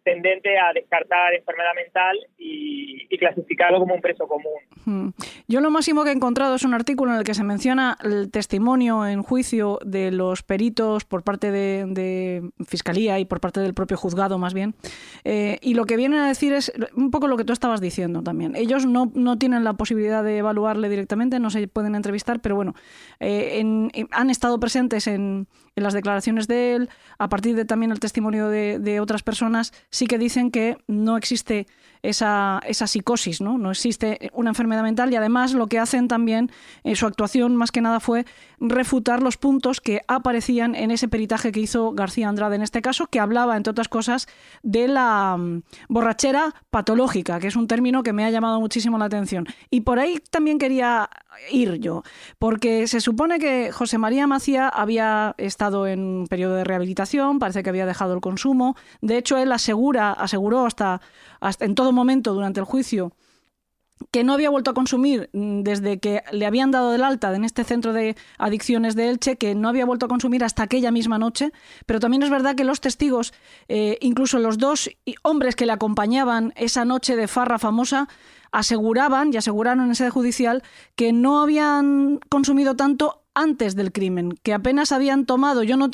[0.06, 4.60] tendente a descartar enfermedad mental y, clasificarlo como un preso común.
[4.84, 5.08] Mm.
[5.48, 8.30] Yo lo máximo que he encontrado es un artículo en el que se menciona el
[8.30, 13.96] testimonio en juicio de los peritos por parte de, Fiscalía y por parte del propio
[13.96, 14.74] juzgado más bien.
[15.24, 18.22] Eh, y lo que vienen a decir es un poco lo que tú estabas diciendo
[18.22, 18.54] también.
[18.54, 22.74] Ellos no, no tienen la posibilidad de evaluarle directamente, no se pueden entrevistar, pero bueno,
[23.18, 25.46] eh, en- han estado presentes en,
[25.76, 29.72] en las declaraciones de él, a partir de también el testimonio de, de otras personas,
[29.90, 31.66] sí que dicen que no existe
[32.08, 33.58] esa, esa psicosis, ¿no?
[33.58, 36.50] No existe una enfermedad mental y además lo que hacen también
[36.84, 38.26] en su actuación más que nada fue
[38.60, 43.06] refutar los puntos que aparecían en ese peritaje que hizo García Andrade en este caso,
[43.06, 44.28] que hablaba, entre otras cosas,
[44.62, 49.06] de la mm, borrachera patológica, que es un término que me ha llamado muchísimo la
[49.06, 49.46] atención.
[49.70, 51.08] Y por ahí también quería
[51.50, 52.02] ir yo,
[52.38, 57.70] porque se supone que José María Macía había estado en periodo de rehabilitación, parece que
[57.70, 58.76] había dejado el consumo.
[59.00, 61.00] De hecho, él asegura, aseguró hasta,
[61.46, 63.12] hasta en todo momento durante el juicio
[64.10, 67.44] que no había vuelto a consumir mm, desde que le habían dado del alta en
[67.44, 71.18] este centro de adicciones de Elche, que no había vuelto a consumir hasta aquella misma
[71.18, 71.52] noche.
[71.86, 73.32] Pero también es verdad que los testigos,
[73.68, 74.90] eh, incluso los dos
[75.22, 78.08] hombres que le acompañaban esa noche de farra famosa,
[78.52, 80.62] aseguraban y aseguraron en sede judicial
[80.94, 85.62] que no habían consumido tanto antes del crimen, que apenas habían tomado.
[85.62, 85.90] Yo no,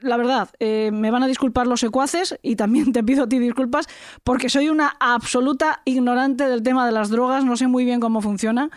[0.00, 3.38] la verdad, eh, me van a disculpar los secuaces y también te pido a ti
[3.38, 3.86] disculpas
[4.22, 8.20] porque soy una absoluta ignorante del tema de las drogas, no sé muy bien cómo
[8.20, 8.70] funciona.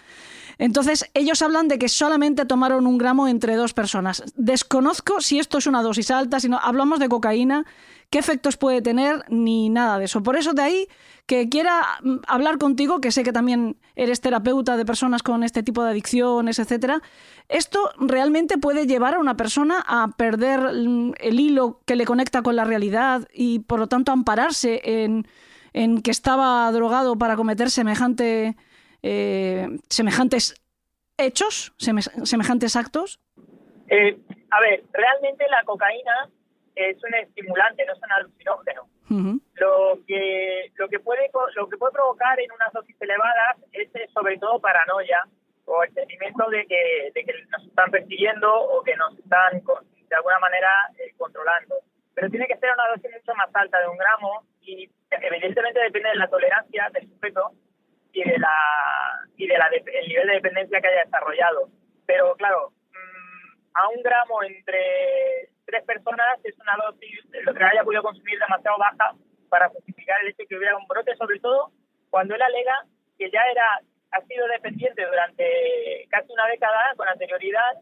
[0.57, 4.23] Entonces, ellos hablan de que solamente tomaron un gramo entre dos personas.
[4.37, 7.65] Desconozco si esto es una dosis alta, si no hablamos de cocaína,
[8.09, 10.23] qué efectos puede tener, ni nada de eso.
[10.23, 10.87] Por eso de ahí
[11.27, 15.63] que quiera mm, hablar contigo, que sé que también eres terapeuta de personas con este
[15.63, 17.01] tipo de adicciones, etcétera.
[17.49, 22.41] Esto realmente puede llevar a una persona a perder mm, el hilo que le conecta
[22.43, 25.27] con la realidad y por lo tanto ampararse en,
[25.73, 28.55] en que estaba drogado para cometer semejante,
[29.01, 30.55] eh, semejantes
[31.17, 33.19] hechos, seme- semejantes actos.
[33.87, 34.17] Eh,
[34.51, 36.29] a ver, realmente la cocaína
[36.75, 38.87] es un estimulante, no es un alucinógeno.
[39.55, 44.07] Lo que lo que puede lo que puede provocar en unas dosis elevadas es eh,
[44.13, 45.23] sobre todo paranoia
[45.65, 50.15] o el sentimiento de que, de que nos están persiguiendo o que nos están de
[50.15, 51.75] alguna manera eh, controlando.
[52.13, 56.09] Pero tiene que ser una dosis mucho más alta de un gramo y evidentemente depende
[56.09, 57.51] de la tolerancia del sujeto
[58.13, 58.55] y de la
[59.35, 61.69] y de la el nivel de dependencia que haya desarrollado.
[62.05, 62.71] Pero claro,
[63.75, 68.77] a un gramo entre tres personas es una dosis lo que haya podido consumir demasiado
[68.77, 69.13] baja
[69.49, 71.71] para justificar el hecho de que hubiera un brote, sobre todo
[72.09, 72.85] cuando él alega
[73.17, 77.73] que ya era ha sido dependiente durante casi una década con anterioridad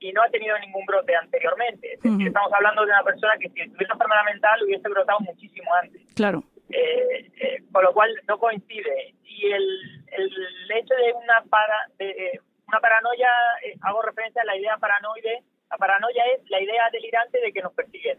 [0.00, 1.92] y no ha tenido ningún brote anteriormente.
[1.94, 2.26] Es decir, Ujú.
[2.26, 6.42] estamos hablando de una persona que si tuviera enfermedad mental hubiese brotado muchísimo antes Claro.
[6.70, 12.10] eh, eh, con lo cual no coincide y el, el hecho de una para de,
[12.10, 13.28] eh, una paranoia
[13.64, 15.42] eh, hago referencia a la idea paranoide.
[15.70, 18.18] La paranoia es la idea delirante de que nos persiguen.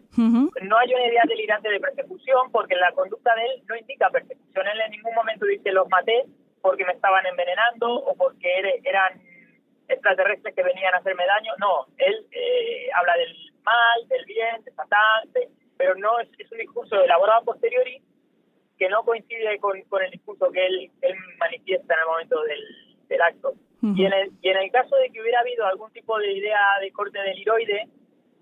[0.62, 4.68] No hay una idea delirante de persecución porque la conducta de él no indica persecución.
[4.68, 6.26] Él en ningún momento dice los maté
[6.62, 9.20] porque me estaban envenenando o porque eran
[9.88, 13.34] extraterrestres que venían a hacerme daño no él eh, habla del
[13.64, 18.00] mal del bien de Satán de- pero no es, es un discurso elaborado a posteriori
[18.78, 22.98] que no coincide con, con el discurso que él, él manifiesta en el momento del,
[23.08, 23.54] del acto.
[23.82, 26.60] Y, en el, y en el caso de que hubiera habido algún tipo de idea
[26.82, 27.88] de corte del hiroide,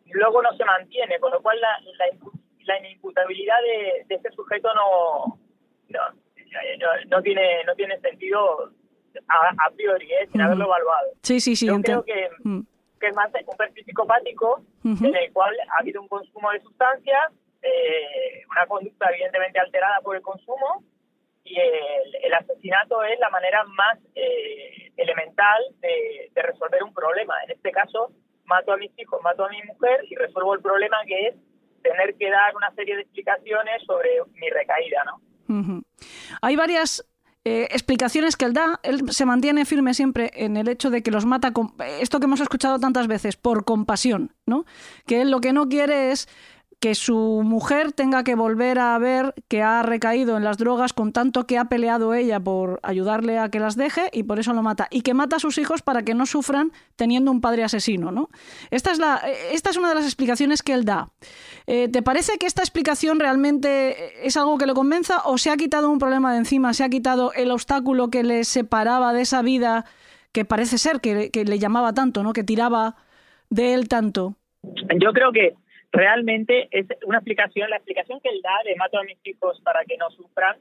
[0.07, 2.31] luego no se mantiene, con lo cual la, la, impu-
[2.65, 5.37] la inimputabilidad de, de este sujeto no,
[5.89, 8.71] no, no, no tiene, no tiene sentido
[9.27, 10.27] a, a priori, ¿eh?
[10.31, 11.07] sin haberlo evaluado.
[11.21, 11.67] Sí, sí, sí.
[11.67, 12.61] Yo creo que, Mm.
[12.99, 17.31] que es más un perfil psicopático en el cual ha habido un consumo de sustancias,
[17.61, 20.83] eh, una conducta evidentemente alterada por el consumo
[21.49, 21.57] y
[22.25, 27.33] el, asesinato es la manera más eh, elemental de, resolver un problema.
[27.43, 28.11] En este caso,
[28.45, 31.35] mato a mis hijos, mato a mi mujer y resuelvo el problema que es
[31.81, 35.21] tener que dar una serie de explicaciones sobre mi recaída, ¿no?
[36.41, 37.07] Hay varias
[37.45, 38.79] eh, explicaciones que él da.
[38.83, 42.25] Él se mantiene firme siempre en el hecho de que los mata, con, esto que
[42.25, 44.65] hemos escuchado tantas veces, por compasión, ¿no?
[45.05, 46.27] Que él lo que no quiere es
[46.79, 51.11] que su mujer tenga que volver a ver que ha recaído en las drogas con
[51.11, 54.61] tanto que ha peleado ella por ayudarle a que las deje y por eso lo
[54.61, 54.87] mata.
[54.91, 58.29] Y que mata a sus hijos para que no sufran teniendo un padre asesino, ¿no?
[58.69, 59.21] Esta es, la,
[59.51, 61.09] esta es una de las explicaciones que él da.
[61.65, 65.57] Eh, ¿Te parece que esta explicación realmente es algo que le convenza o se ha
[65.57, 69.41] quitado un problema de encima, se ha quitado el obstáculo que le separaba de esa
[69.41, 69.85] vida
[70.31, 72.33] que parece ser que, que le llamaba tanto, ¿no?
[72.33, 72.95] Que tiraba
[73.49, 74.35] de él tanto.
[74.63, 75.55] Yo creo que
[75.91, 79.83] realmente es una explicación, la explicación que él da de mato a mis hijos para
[79.85, 80.57] que no sufran,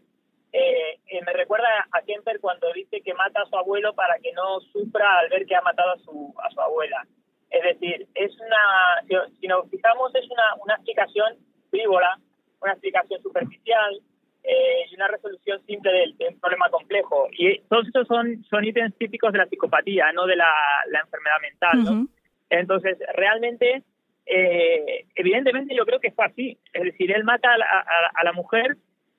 [0.53, 4.33] eh, eh, me recuerda a Kemper cuando dice que mata a su abuelo para que
[4.33, 7.07] no sufra al ver que ha matado a su, a su abuela.
[7.51, 11.37] Es decir, es una, si, nos fijamos, es una, una explicación
[11.71, 12.19] frívola,
[12.61, 14.01] una explicación superficial
[14.43, 17.29] eh, y una resolución simple de, un problema complejo.
[17.33, 20.49] Y todos esos son, son ítems típicos de la psicopatía, no de la,
[20.91, 21.85] la enfermedad mental.
[21.85, 22.09] ¿no?
[22.51, 23.83] Entonces, realmente,
[24.27, 26.59] eh, evidentemente yo creo que fue así.
[26.73, 27.67] Es decir, él mata a la,
[28.15, 28.77] a, la mujer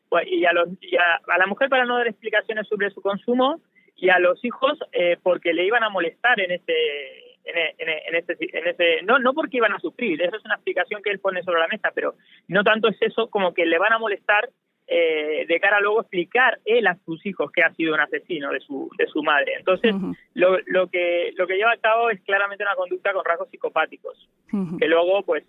[0.09, 0.69] pues, y, a, los,
[1.27, 3.61] a, la mujer para no dar explicaciones sobre su consumo
[3.95, 6.73] y a los hijos eh, porque le iban a molestar en ese
[7.45, 11.01] en, en, ese, en ese no no porque iban a sufrir eso es una explicación
[11.01, 12.15] que él pone sobre la mesa pero
[12.49, 14.49] no tanto es eso como que le van a molestar
[14.87, 18.51] eh, de cara a luego explicar él a sus hijos que ha sido un asesino
[18.51, 19.55] de su de su madre.
[19.57, 19.93] Entonces
[20.33, 24.29] lo, lo que lo que lleva a cabo es claramente una conducta con rasgos psicopáticos
[24.79, 25.43] que luego pues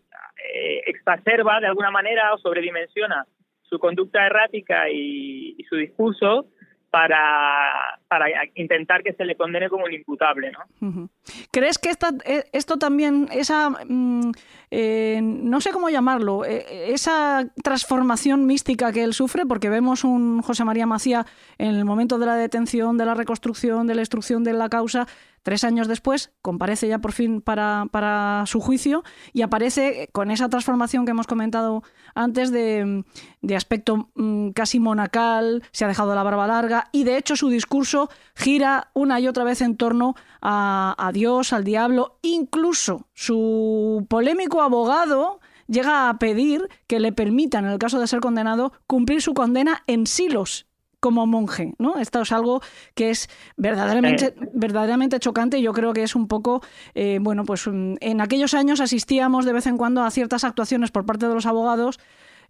[0.53, 3.27] eh, exacerba de alguna manera o sobredimensiona
[3.63, 6.47] su conducta errática y, y su discurso
[6.91, 10.53] para, para intentar que se le condene como un imputable.
[10.53, 11.11] ¿no?
[11.51, 14.33] ¿Crees que esta, e, esto también, esa, mm,
[14.71, 20.41] eh, no sé cómo llamarlo, eh, esa transformación mística que él sufre, porque vemos un
[20.41, 21.27] José María Macía
[21.59, 25.07] en el momento de la detención, de la reconstrucción, de la instrucción de la causa,
[25.43, 30.49] Tres años después comparece ya por fin para, para, su juicio y aparece con esa
[30.49, 31.83] transformación que hemos comentado
[32.15, 33.05] antes de,
[33.43, 37.49] de aspecto mm, casi monacal, se ha dejado la barba larga y de hecho su
[37.49, 44.07] discurso gira una y otra vez en torno a, a Dios, al diablo, incluso su
[44.09, 49.23] polémico abogado llega a pedir que le permitan, en el caso de ser condenado, cumplir
[49.23, 50.68] su condena en silos,
[51.01, 51.99] como monje, ¿no?
[51.99, 52.61] Esto es algo
[52.95, 56.63] que es verdaderamente, verdaderamente chocante y yo creo que es un poco,
[56.95, 60.91] eh, bueno, pues mm, en aquellos años asistíamos de vez en cuando a ciertas actuaciones
[60.91, 62.01] por parte de los abogados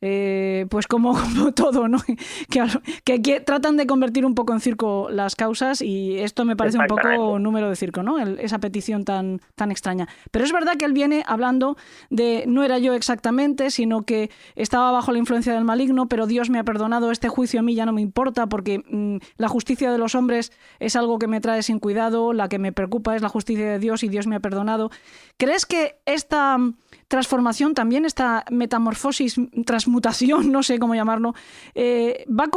[0.00, 1.14] eh, pues como,
[1.54, 1.98] todo, ¿no?
[3.04, 6.78] Que, que, tratan de convertir un poco en circo las causas y esto me parece
[6.78, 8.18] un poco número de circo, ¿no?
[8.18, 10.08] esa petición tan, tan extraña.
[10.30, 11.76] Pero es verdad que él viene hablando
[12.10, 16.50] de no era yo exactamente, sino que estaba bajo la influencia del maligno, pero Dios
[16.50, 19.90] me ha perdonado, este juicio a mí ya no me importa porque mm, la justicia
[19.92, 23.22] de los hombres es algo que me trae sin cuidado, la que me preocupa es
[23.22, 24.90] la justicia de Dios y Dios me ha perdonado.
[25.36, 26.58] ¿Crees que esta
[27.08, 29.36] transformación, también esta metamorfosis,
[29.66, 31.32] transmutación, no sé cómo llamarlo,
[31.74, 32.48] eh, va a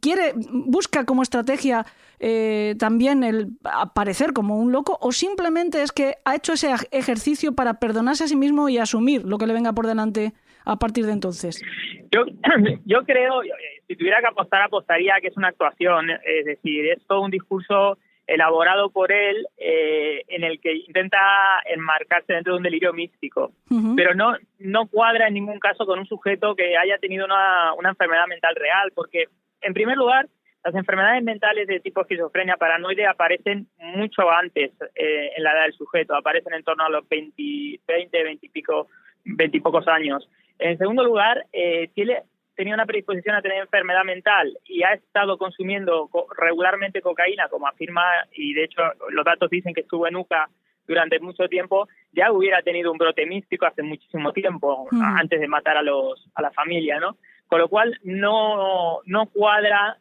[0.00, 1.84] quiere, busca como estrategia
[2.18, 7.54] eh, también el aparecer como un loco o simplemente es que ha hecho ese ejercicio
[7.54, 10.32] para perdonarse a sí mismo y asumir lo que le venga por delante
[10.64, 11.62] a partir de entonces?
[12.10, 12.24] Yo,
[12.86, 13.42] yo creo,
[13.86, 17.98] si tuviera que apostar, apostaría que es una actuación, es decir, es todo un discurso
[18.26, 21.18] elaborado por él eh, en el que intenta
[21.66, 23.52] enmarcarse dentro de un delirio místico,
[23.96, 27.90] pero no, no cuadra en ningún caso con un sujeto que haya tenido una, una
[27.90, 29.26] enfermedad mental real, porque
[29.60, 30.28] en primer lugar,
[30.64, 35.74] las enfermedades mentales de tipo esquizofrenia paranoide aparecen mucho antes eh, en la edad del
[35.74, 38.88] sujeto, aparecen en torno a los 20, 20 20 y pico,
[39.24, 40.26] 20 y pocos años.
[40.58, 42.22] En segundo lugar, eh, tiene,
[42.54, 48.04] tenía una predisposición a tener enfermedad mental y ha estado consumiendo regularmente cocaína, como afirma,
[48.32, 50.48] y de hecho los datos dicen que estuvo en UCA
[50.86, 55.78] durante mucho tiempo, ya hubiera tenido un brote místico hace muchísimo tiempo, antes de matar
[55.78, 57.16] a los a la familia, ¿no?
[57.46, 59.96] Con lo cual no, no cuadra.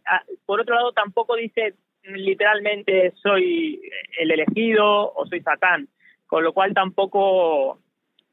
[0.45, 3.81] Por otro lado, tampoco dice literalmente soy
[4.19, 5.87] el elegido o soy Satán,
[6.27, 7.79] con lo cual tampoco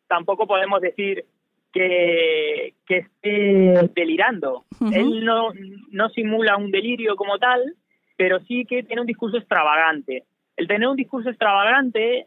[0.08, 1.24] tampoco podemos decir
[1.72, 4.64] que, que esté delirando.
[4.92, 5.52] Él no,
[5.90, 7.74] no simula un delirio como tal,
[8.16, 10.24] pero sí que tiene un discurso extravagante.
[10.56, 12.26] El tener un discurso extravagante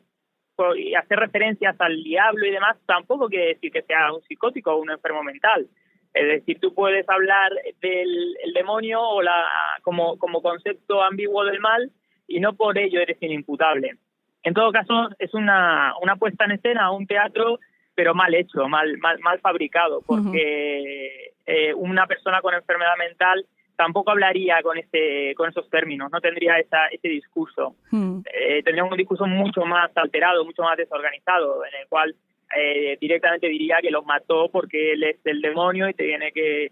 [0.77, 4.81] y hacer referencias al diablo y demás tampoco quiere decir que sea un psicótico o
[4.81, 5.67] un enfermo mental.
[6.13, 9.45] Es decir, tú puedes hablar del demonio o la,
[9.81, 11.91] como, como concepto ambiguo del mal
[12.27, 13.97] y no por ello eres inimputable.
[14.43, 17.59] En todo caso, es una, una puesta en escena, un teatro
[17.95, 23.45] pero mal hecho, mal, mal, mal fabricado, porque eh, una persona con enfermedad mental
[23.75, 27.75] tampoco hablaría con ese con esos términos, no tendría esa, ese discurso.
[27.91, 32.15] Eh, tendría un discurso mucho más alterado, mucho más desorganizado, en el cual
[32.55, 36.71] eh, directamente diría que los mató porque él es el demonio y tiene que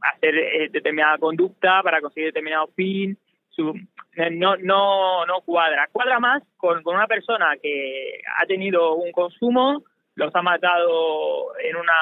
[0.00, 3.18] hacer determinada conducta para conseguir determinado fin
[3.58, 5.88] no, no, no cuadra.
[5.92, 11.76] Cuadra más con, con una persona que ha tenido un consumo, los ha matado en,
[11.76, 11.92] una,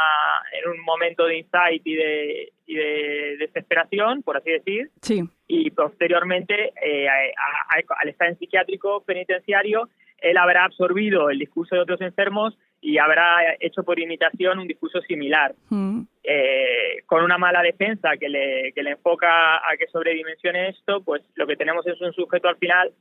[0.52, 4.90] en un momento de insight y de, y de desesperación, por así decir.
[5.02, 5.22] Sí.
[5.46, 9.88] Y posteriormente, eh, al estar en psiquiátrico penitenciario,
[10.18, 12.56] él habrá absorbido el discurso de otros enfermos
[12.88, 16.02] y habrá hecho por imitación un discurso similar, Mm.
[16.22, 21.22] eh, con una mala defensa que le, que le enfoca a que sobredimensione esto, pues
[21.34, 22.92] lo que tenemos es un sujeto al final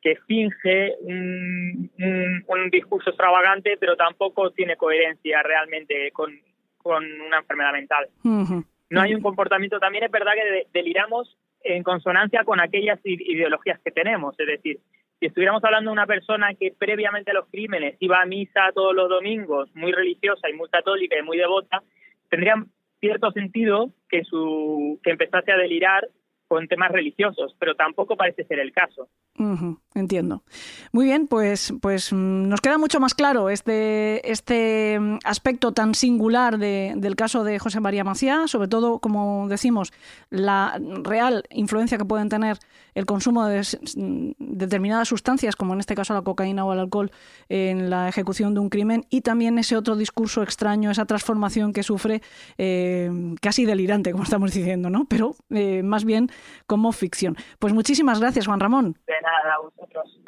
[0.00, 6.30] que finge un, un- un discurso extravagante, pero tampoco tiene coherencia realmente con,
[6.78, 8.06] con una enfermedad mental.
[8.24, 8.64] Ujú.
[8.90, 13.78] No hay un comportamiento, también es verdad que de- deliramos en consonancia con aquellas ideologías
[13.84, 14.78] que tenemos, es decir,
[15.24, 18.94] si estuviéramos hablando de una persona que previamente a los crímenes iba a misa todos
[18.94, 21.82] los domingos, muy religiosa y muy católica y muy devota,
[22.28, 22.62] tendría
[23.00, 26.06] cierto sentido que su que empezase a delirar
[26.54, 29.08] con temas religiosos, pero tampoco parece ser el caso.
[29.96, 30.42] Entiendo.
[30.92, 35.94] Muy bien, pues, pues mm, nos queda mucho más claro este, este mm, aspecto tan
[35.94, 39.92] singular de- del caso de José María Maciá, sobre todo, como decimos,
[40.30, 42.58] la real influencia que pueden tener
[42.94, 43.60] el consumo de
[43.96, 47.10] mm, determinadas sustancias, como en este caso la cocaína o el alcohol,
[47.48, 51.82] en la ejecución de un crimen, y también ese otro discurso extraño, esa transformación que
[51.82, 52.22] sufre,
[52.58, 53.10] eh,
[53.40, 55.06] casi delirante, como estamos diciendo, ¿no?
[55.06, 56.30] Pero eh, más bien
[56.66, 57.36] como ficción.
[57.58, 58.96] Pues muchísimas gracias, Juan Ramón.
[59.06, 60.20] De nada, a vosotros.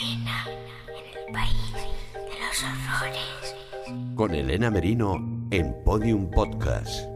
[0.00, 0.46] Elena
[0.88, 1.72] en el país
[2.14, 4.14] de los horrores.
[4.16, 5.16] Con Elena Merino
[5.50, 7.08] en Podium Podcast.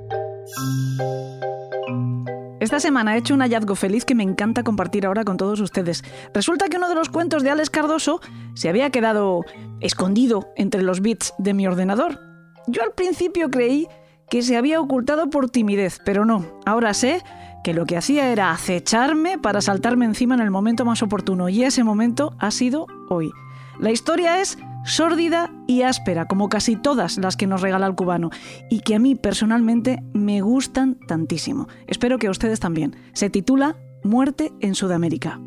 [2.60, 6.02] Esta semana he hecho un hallazgo feliz que me encanta compartir ahora con todos ustedes.
[6.34, 8.20] Resulta que uno de los cuentos de Alex Cardoso
[8.54, 9.44] se había quedado
[9.80, 12.20] escondido entre los bits de mi ordenador.
[12.66, 13.86] Yo al principio creí
[14.30, 16.44] que se había ocultado por timidez, pero no.
[16.66, 17.22] Ahora sé
[17.64, 21.64] que lo que hacía era acecharme para saltarme encima en el momento más oportuno y
[21.64, 23.30] ese momento ha sido hoy.
[23.78, 28.30] La historia es sórdida y áspera, como casi todas las que nos regala el cubano,
[28.70, 31.68] y que a mí personalmente me gustan tantísimo.
[31.86, 32.96] Espero que a ustedes también.
[33.12, 35.40] Se titula Muerte en Sudamérica.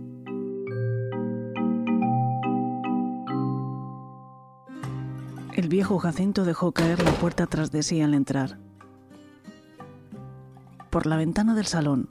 [5.54, 8.58] El viejo Jacinto dejó caer la puerta tras de sí al entrar.
[10.92, 12.10] Por la ventana del salón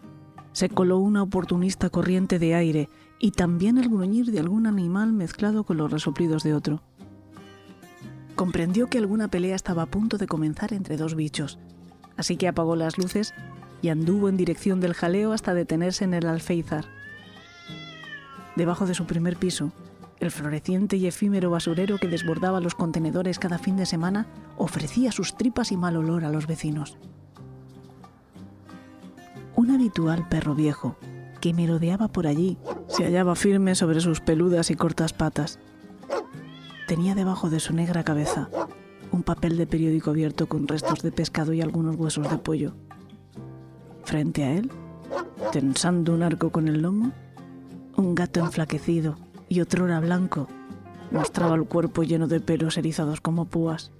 [0.53, 2.89] se coló una oportunista corriente de aire
[3.19, 6.83] y también el gruñir de algún animal mezclado con los resoplidos de otro.
[8.37, 11.59] Comprendió que alguna pelea estaba a punto de comenzar entre dos bichos,
[12.17, 13.35] así que apagó las luces
[13.83, 16.87] y anduvo en dirección del jaleo hasta detenerse en el alféizar.
[18.57, 19.73] Debajo de su primer piso,
[20.21, 24.27] el floreciente y efímero basurero que desbordaba los contenedores cada fin de semana
[24.57, 26.97] ofrecía sus tripas y mal olor a los vecinos.
[29.61, 30.97] Un habitual perro viejo,
[31.43, 32.57] que merodeaba por allí,
[32.89, 35.59] se hallaba firme sobre sus peludas y cortas patas.
[36.89, 38.49] Tenía debajo de su negra cabeza
[39.13, 42.73] un papel de periódico abierto con restos de pescado y algunos huesos de pollo.
[44.05, 44.71] Frente a él,
[45.53, 47.13] tensando un arco con el lomo,
[47.99, 49.17] un gato enflaquecido
[49.51, 50.49] y otrora blanco
[51.11, 53.93] mostraba el cuerpo lleno de pelos erizados como púas.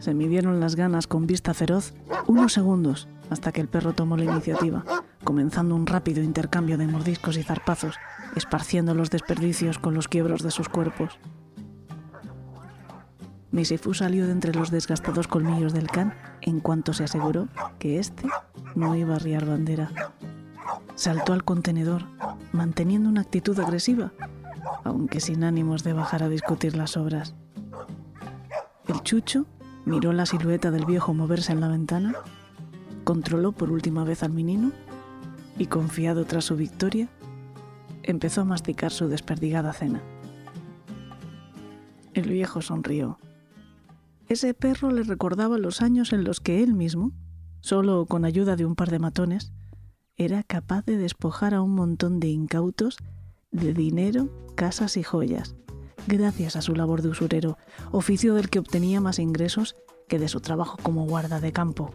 [0.00, 1.92] Se midieron las ganas con vista feroz
[2.26, 4.82] unos segundos hasta que el perro tomó la iniciativa,
[5.22, 7.96] comenzando un rápido intercambio de mordiscos y zarpazos,
[8.34, 11.18] esparciendo los desperdicios con los quiebros de sus cuerpos.
[13.50, 17.48] Misifú salió de entre los desgastados colmillos del can en cuanto se aseguró
[17.78, 18.26] que éste
[18.74, 19.90] no iba a arriar bandera.
[20.94, 22.06] Saltó al contenedor,
[22.52, 24.12] manteniendo una actitud agresiva,
[24.82, 27.34] aunque sin ánimos de bajar a discutir las obras.
[28.88, 29.46] El chucho
[29.84, 32.14] miró la silueta del viejo moverse en la ventana,
[33.04, 34.72] controló por última vez al menino
[35.58, 37.08] y, confiado tras su victoria,
[38.02, 40.02] empezó a masticar su desperdigada cena.
[42.14, 43.18] El viejo sonrió.
[44.28, 47.12] Ese perro le recordaba los años en los que él mismo,
[47.60, 49.52] solo con ayuda de un par de matones,
[50.16, 52.96] era capaz de despojar a un montón de incautos
[53.50, 55.56] de dinero, casas y joyas,
[56.06, 57.58] gracias a su labor de usurero,
[57.92, 59.76] oficio del que obtenía más ingresos
[60.08, 61.92] que de su trabajo como guarda de campo.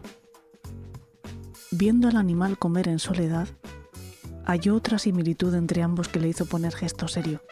[1.70, 3.48] Viendo al animal comer en soledad,
[4.44, 7.42] halló otra similitud entre ambos que le hizo poner gesto serio.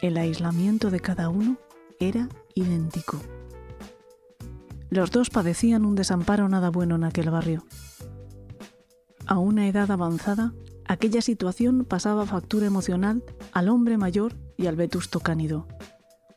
[0.00, 1.58] El aislamiento de cada uno
[1.98, 3.20] era idéntico.
[4.90, 7.64] Los dos padecían un desamparo nada bueno en aquel barrio.
[9.26, 10.52] A una edad avanzada,
[10.86, 13.22] aquella situación pasaba factura emocional
[13.52, 15.66] al hombre mayor y al vetusto cánido,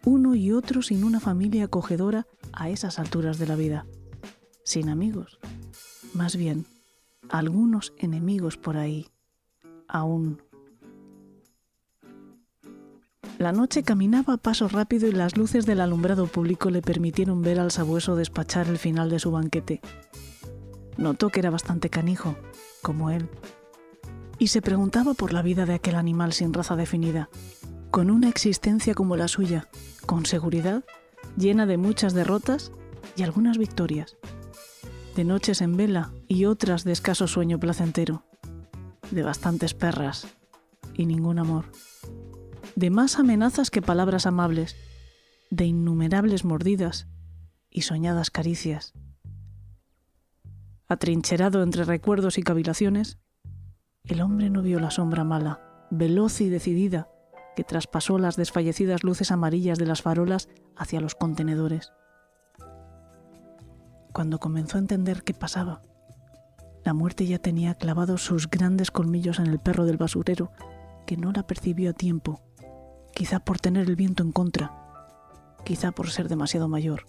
[0.04, 3.86] uno y otro sin una familia acogedora a esas alturas de la vida,
[4.64, 5.40] sin amigos,
[6.14, 6.66] más bien
[7.30, 9.08] algunos enemigos por ahí,
[9.88, 10.42] aún.
[13.38, 17.60] La noche caminaba a paso rápido y las luces del alumbrado público le permitieron ver
[17.60, 19.82] al sabueso despachar el final de su banquete.
[20.98, 22.38] Notó que era bastante canijo,
[22.82, 23.30] como él.
[24.38, 27.30] Y se preguntaba por la vida de aquel animal sin raza definida,
[27.92, 29.68] con una existencia como la suya,
[30.06, 30.84] con seguridad,
[31.38, 32.72] llena de muchas derrotas
[33.16, 34.18] y algunas victorias,
[35.16, 38.26] de noches en vela y otras de escaso sueño placentero,
[39.12, 40.28] de bastantes perras
[40.94, 41.66] y ningún amor,
[42.76, 44.76] de más amenazas que palabras amables,
[45.50, 47.08] de innumerables mordidas
[47.70, 48.94] y soñadas caricias.
[50.88, 53.18] Atrincherado entre recuerdos y cavilaciones,
[54.08, 55.60] el hombre no vio la sombra mala,
[55.90, 57.10] veloz y decidida,
[57.56, 61.92] que traspasó las desfallecidas luces amarillas de las farolas hacia los contenedores.
[64.14, 65.82] Cuando comenzó a entender qué pasaba,
[66.84, 70.52] la muerte ya tenía clavados sus grandes colmillos en el perro del basurero,
[71.08, 72.42] que no la percibió a tiempo,
[73.14, 74.72] quizá por tener el viento en contra,
[75.64, 77.08] quizá por ser demasiado mayor,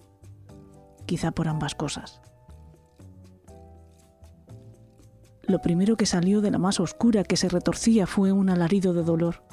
[1.04, 2.22] quizá por ambas cosas.
[5.48, 9.04] Lo primero que salió de la masa oscura que se retorcía fue un alarido de
[9.04, 9.44] dolor.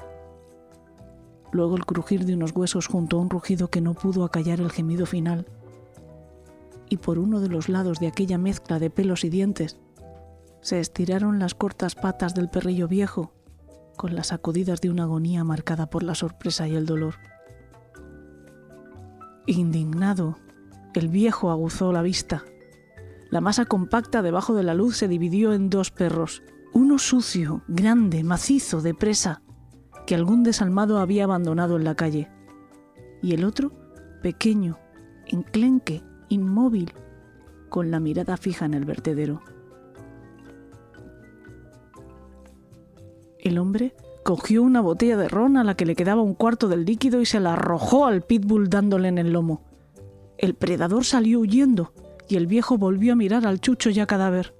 [1.52, 4.72] Luego el crujir de unos huesos junto a un rugido que no pudo acallar el
[4.72, 5.46] gemido final.
[6.88, 9.78] Y por uno de los lados de aquella mezcla de pelos y dientes
[10.62, 13.32] se estiraron las cortas patas del perrillo viejo
[13.96, 17.14] con las sacudidas de una agonía marcada por la sorpresa y el dolor.
[19.46, 20.38] Indignado,
[20.94, 22.44] el viejo aguzó la vista
[23.34, 28.22] la masa compacta debajo de la luz se dividió en dos perros, uno sucio, grande,
[28.22, 29.42] macizo, de presa,
[30.06, 32.30] que algún desalmado había abandonado en la calle,
[33.22, 33.72] y el otro,
[34.22, 34.78] pequeño,
[35.26, 36.92] enclenque, inmóvil,
[37.70, 39.42] con la mirada fija en el vertedero.
[43.40, 46.84] El hombre cogió una botella de ron a la que le quedaba un cuarto del
[46.84, 49.64] líquido y se la arrojó al pitbull dándole en el lomo.
[50.38, 51.92] El predador salió huyendo,
[52.28, 54.54] y el viejo volvió a mirar al chucho ya cadáver.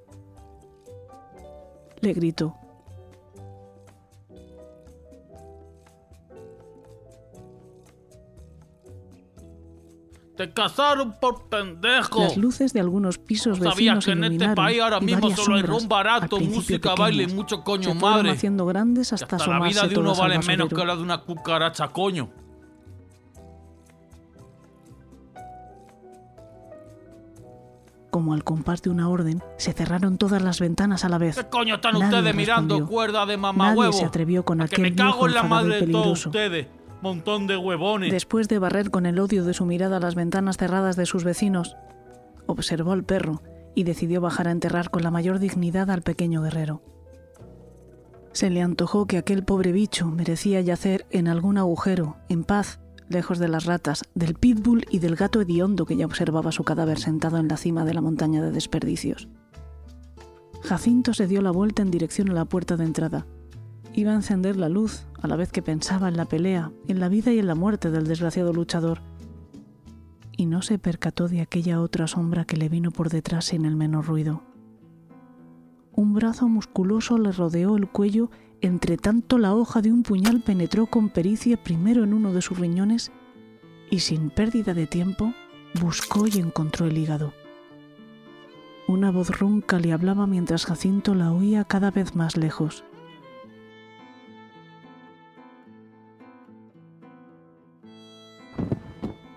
[2.01, 2.57] Le gritó.
[10.37, 12.21] Te cazaron por pendejo.
[12.21, 15.55] Las luces de algunos pisos No sabía vecinos que en este país ahora mismo solo
[15.55, 18.31] hay ron barato, música, baile y mucho coño se madre.
[18.31, 21.89] haciendo grandes hasta, Hasta la vida de uno vale menos que la de una cucaracha,
[21.89, 22.44] coño.
[28.15, 31.35] Como al compás de una orden, se cerraron todas las ventanas a la vez.
[31.35, 32.95] ¿Qué coño están Nadie ustedes mirando respondió.
[32.95, 36.27] cuerda de Nadie se atrevió con Que aquel me cago en la madre de todos
[36.27, 36.69] ustedes.
[37.03, 38.13] Montón de huevones.
[38.13, 41.75] Después de barrer con el odio de su mirada las ventanas cerradas de sus vecinos,
[42.47, 43.43] observó al perro
[43.75, 46.83] y decidió bajar a enterrar con la mayor dignidad al pequeño guerrero.
[48.31, 52.79] Se le antojó que aquel pobre bicho merecía yacer en algún agujero, en paz,
[53.09, 56.99] lejos de las ratas, del pitbull y del gato hediondo que ya observaba su cadáver
[56.99, 59.29] sentado en la cima de la montaña de desperdicios.
[60.63, 63.27] Jacinto se dio la vuelta en dirección a la puerta de entrada.
[63.93, 67.09] Iba a encender la luz a la vez que pensaba en la pelea, en la
[67.09, 69.01] vida y en la muerte del desgraciado luchador.
[70.37, 73.77] Y no se percató de aquella otra sombra que le vino por detrás sin el
[73.77, 74.43] menor ruido.
[75.93, 78.31] Un brazo musculoso le rodeó el cuello,
[78.65, 82.59] entre tanto la hoja de un puñal penetró con pericia primero en uno de sus
[82.59, 83.13] riñones
[83.91, 85.35] y sin pérdida de tiempo
[85.81, 87.35] buscó y encontró el hígado.
[88.89, 92.85] Una voz ronca le hablaba mientras Jacinto la oía cada vez más lejos.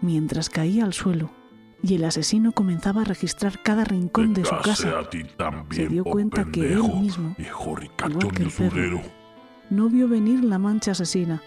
[0.02, 1.32] Mientras caía al suelo
[1.84, 5.02] y el asesino comenzaba a registrar cada rincón de su casa,
[5.70, 9.16] se dio por cuenta que él mismo, igual que el perro.
[9.69, 11.41] No vio venir la mancha asesina,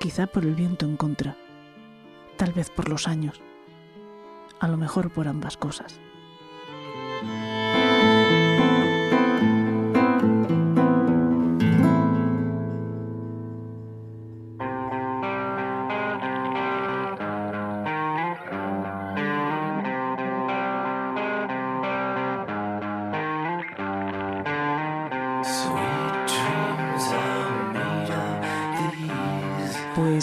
[0.00, 1.36] quizá por el viento en contra,
[2.36, 3.40] tal vez por los años,
[4.60, 6.00] a lo mejor por ambas cosas.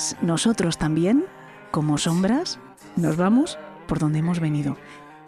[0.04, 1.24] Pues nosotros también,
[1.72, 2.60] como sombras,
[2.98, 3.58] nos vamos
[3.88, 4.76] por donde hemos venido.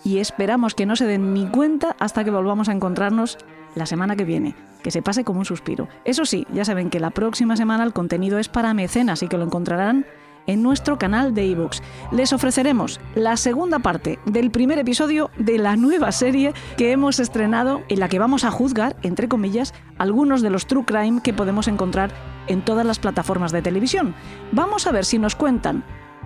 [0.04, 3.38] Y esperamos que no se den ni cuenta hasta que volvamos a encontrarnos
[3.74, 4.54] la semana que viene.
[4.84, 5.88] Que se pase como un suspiro.
[6.04, 9.38] Eso sí, ya saben que la próxima semana el contenido es para mecenas y que
[9.38, 10.06] lo encontrarán
[10.46, 11.82] en nuestro canal de ebooks.
[12.12, 17.82] Les ofreceremos la segunda parte del primer episodio de la nueva serie que hemos estrenado
[17.88, 21.70] en la que vamos a juzgar, entre comillas, algunos de los true crime que podemos
[21.70, 24.16] encontrar en todas las plataformas de televisión.
[24.52, 25.84] Vamos a ver si nos cuentan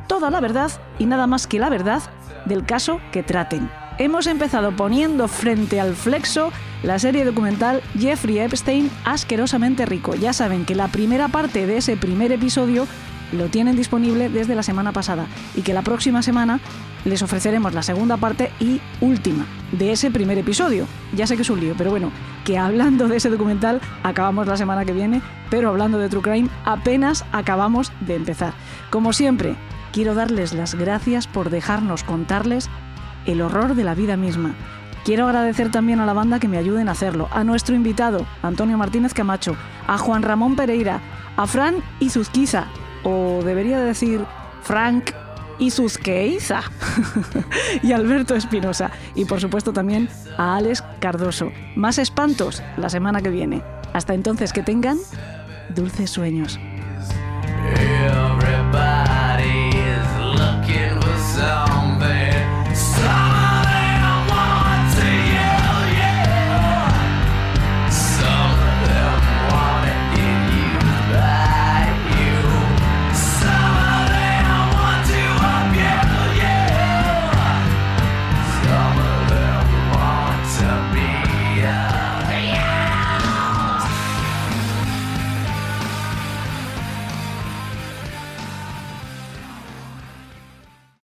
[0.07, 2.01] toda la verdad y nada más que la verdad
[2.45, 3.69] del caso que traten.
[3.97, 6.51] hemos empezado poniendo frente al flexo
[6.83, 10.15] la serie documental Jeffrey Epstein asquerosamente rico.
[10.15, 12.87] Ya saben que la primera parte de ese primer episodio
[13.33, 16.59] lo tienen disponible desde la semana pasada y que la próxima semana
[17.09, 20.85] les ofreceremos la segunda parte y última de ese primer episodio.
[21.13, 22.11] Ya sé que es un lío, pero bueno,
[22.45, 26.49] que hablando de ese documental acabamos la semana que viene, pero hablando de True Crime
[26.65, 28.53] apenas acabamos de empezar.
[28.89, 29.55] Como siempre,
[29.91, 32.69] quiero darles las gracias por dejarnos contarles
[33.25, 34.55] el horror de la vida misma.
[35.03, 38.77] Quiero agradecer también a la banda que me ayuden a hacerlo, a nuestro invitado, Antonio
[38.77, 39.55] Martínez Camacho,
[39.87, 40.99] a Juan Ramón Pereira,
[41.37, 42.67] a Fran Izuzquiza,
[43.03, 44.25] o debería decir
[44.61, 45.11] Frank
[45.59, 46.61] Isusqueiza
[47.83, 48.91] y Alberto Espinosa.
[49.15, 51.51] Y por supuesto también a Alex Cardoso.
[51.75, 53.61] Más espantos la semana que viene.
[53.93, 54.97] Hasta entonces que tengan
[55.75, 56.59] dulces sueños.